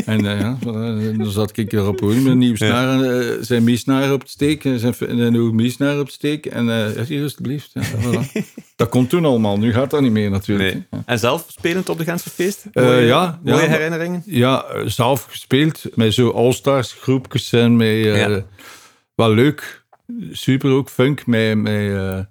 [0.10, 3.64] En uh, ja, eh, dan zat ik er op met een nieuwe snaar, uh, zijn
[3.64, 6.52] miesnaar op te steken, zijn, een nieuwe miesnaar op te steken.
[6.52, 7.72] En uh, hier alsjeblieft.
[7.74, 8.44] Ja, voilà.
[8.76, 10.74] dat komt toen allemaal, nu gaat dat niet meer natuurlijk.
[10.74, 11.02] Nee.
[11.06, 12.66] En zelf spelend op de Gentse feest?
[12.74, 14.24] Mooie, ja, mooie herinneringen?
[14.26, 18.44] Ja, zelf gespeeld met zo all-stars groepjes en met,
[19.16, 19.86] wel leuk.
[20.32, 21.58] Super ook, funk met...
[21.58, 22.28] met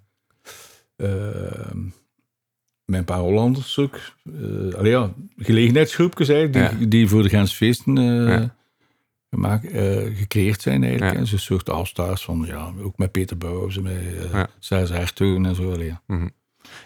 [2.89, 3.99] met een paar Hollanders ook.
[4.24, 8.45] Uh, ja, gelegenheidsgroepjes eigenlijk, die, die voor de Gensfeesten uh,
[9.30, 11.18] gemaakt, uh, gecreëerd zijn eigenlijk.
[11.18, 11.24] Ja.
[11.24, 13.93] Zo'n soort afstars van, ja, ook met Peter Bouwse, met
[14.32, 14.43] uh.
[14.59, 15.82] César en zo.
[15.82, 16.03] Ja.
[16.07, 16.30] Mm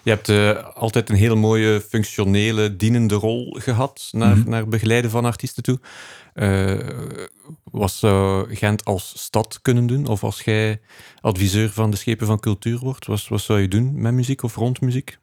[0.02, 0.28] Je hebt
[0.74, 5.78] altijd een heel mooie functionele, dienende rol gehad naar, mm naar begeleiden van artiesten toe.
[7.64, 10.06] wat zou Gent als stad kunnen doen?
[10.06, 10.80] Of als jij
[11.20, 14.54] adviseur van de schepen van cultuur wordt, wat, wat zou je doen met muziek of
[14.54, 15.20] rond muziek?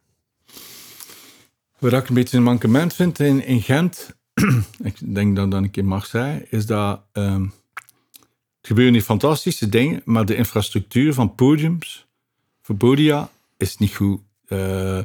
[1.80, 4.16] Wat ik een beetje een mankement vind in, in Gent,
[4.84, 7.44] ik denk dat dat ik in mag zeggen, is dat um,
[8.62, 12.08] er gebeuren hier fantastische dingen, maar de infrastructuur van podiums
[12.62, 14.20] voor podia is niet goed.
[14.48, 14.98] Uh,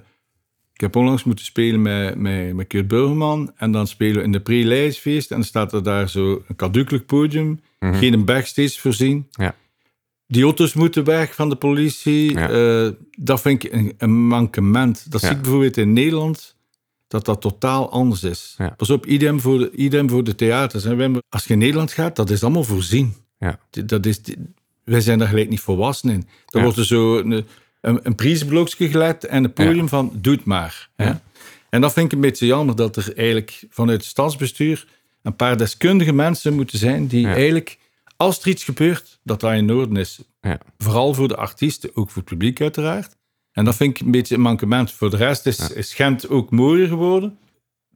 [0.73, 4.33] ik heb onlangs moeten spelen met, met, met Kurt Burgerman en dan spelen we in
[4.33, 9.29] de pre-lijstfeest en dan staat er daar zo een kadukelijk podium, mm geen backstage voorzien.
[9.31, 9.55] Ja.
[10.27, 12.33] Die auto's moeten weg van de politie.
[12.33, 15.11] Uh, dat vind ik een, een mankement.
[15.13, 16.57] Dat zie ik bijvoorbeeld in Nederland
[17.07, 18.57] dat dat totaal anders is.
[18.77, 20.87] Pas op, idem voor de, idem voor de theaters.
[21.29, 23.15] Als je in Nederland gaat, dat is allemaal voorzien.
[23.39, 23.59] Ja.
[23.71, 24.21] Dat is,
[24.85, 26.29] wij zijn daar gelijk niet volwassen in.
[26.47, 27.47] Er wordt er zo een,
[27.81, 30.91] een, een prijsblokje gelet en een podium van, doe het maar.
[31.71, 34.87] En dat vind ik een beetje jammer, dat er eigenlijk vanuit het stadsbestuur
[35.23, 37.79] een paar deskundige mensen moeten zijn die eigenlijk,
[38.17, 40.21] als er iets gebeurt, dat dat in orde is.
[40.41, 40.59] Ja.
[40.79, 43.17] Vooral voor de artiesten, ook voor het publiek uiteraard.
[43.55, 44.93] En dat vind ik een beetje een mankement.
[44.93, 47.39] Voor de rest is, is Gent ook mooier geworden.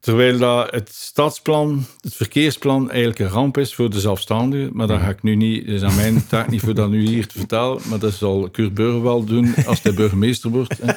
[0.00, 4.70] Terwijl dat het stadsplan, het verkeersplan eigenlijk een ramp is voor de zelfstandigen.
[4.72, 7.06] Maar daar ga ik nu niet, het is aan mijn taak niet voor dat nu
[7.06, 7.80] hier te vertellen.
[7.88, 10.78] Maar dat zal Kurt Burger wel doen als hij burgemeester wordt.
[10.82, 10.92] hè.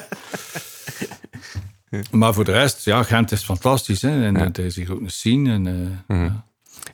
[2.10, 4.02] Maar voor de rest, ja, Gent is fantastisch.
[4.02, 4.24] Hè?
[4.24, 5.50] En het is hier ook een scene.
[5.52, 6.30] En, eh, Mhm.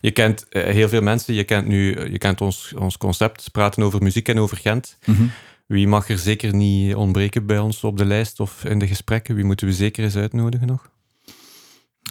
[0.00, 3.82] Je kent eh, heel veel mensen, je kent nu je kent ons, ons concept, praten
[3.82, 4.98] over muziek en over Gent.
[5.04, 5.22] Mhm.
[5.68, 9.34] Wie mag er zeker niet ontbreken bij ons op de lijst of in de gesprekken?
[9.34, 10.90] Wie moeten we zeker eens uitnodigen nog?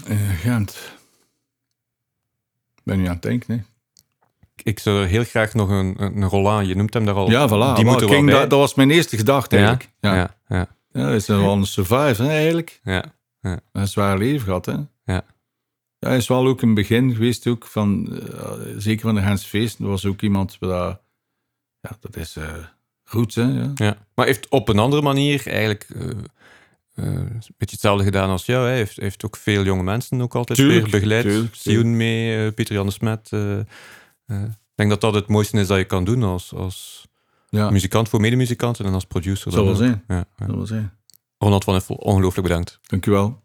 [0.06, 0.96] eh, Gent.
[2.76, 3.56] Ik ben nu aan het denken.
[3.58, 3.64] Hè?
[4.64, 7.30] Ik zou er heel graag nog een, een Roland, je noemt hem daar al.
[7.30, 7.76] Ja, voilà.
[7.76, 9.62] Die moeten dat, dat was mijn eerste gedachte ja?
[9.68, 9.96] eigenlijk.
[10.00, 10.36] Ja, ja.
[10.48, 12.80] Ja, ja, dat is wel een survive hè, eigenlijk.
[12.84, 13.16] ja.
[13.72, 14.72] Een zwaar leven gehad, hè?
[14.74, 15.26] Ja.
[16.00, 19.46] Ja, hij is wel ook een begin geweest, ook van, eh, zeker van de Gens
[19.46, 19.84] Feesten.
[19.84, 21.00] Er was ook iemand, waar,
[21.82, 22.56] ja, dat is eh
[23.08, 23.44] goed, hè?
[23.44, 23.72] Ja.
[23.76, 26.16] Ja, maar heeft op een andere manier eigenlijk eh, eh,
[26.96, 28.66] een beetje hetzelfde gedaan als jou.
[28.66, 31.24] Hij heeft, heeft ook veel jonge mensen ook altijd Tuurlijk, weer begeleid.
[31.24, 33.30] tuurlijk, Sion mee, eh, Pieter Jan de Smet.
[33.32, 37.08] ik denk dat dat het mooiste is dat je kan doen als, als
[37.50, 37.70] ja.
[37.70, 39.52] muzikant voor medemuzikanten en als producer.
[39.52, 40.04] Zal dan wel zijn.
[40.08, 40.46] Ja, ja.
[40.46, 40.90] Dat was hij.
[41.38, 42.80] Ronald van Effel, ongelooflijk bedankt.
[42.88, 43.42] Dank u wel.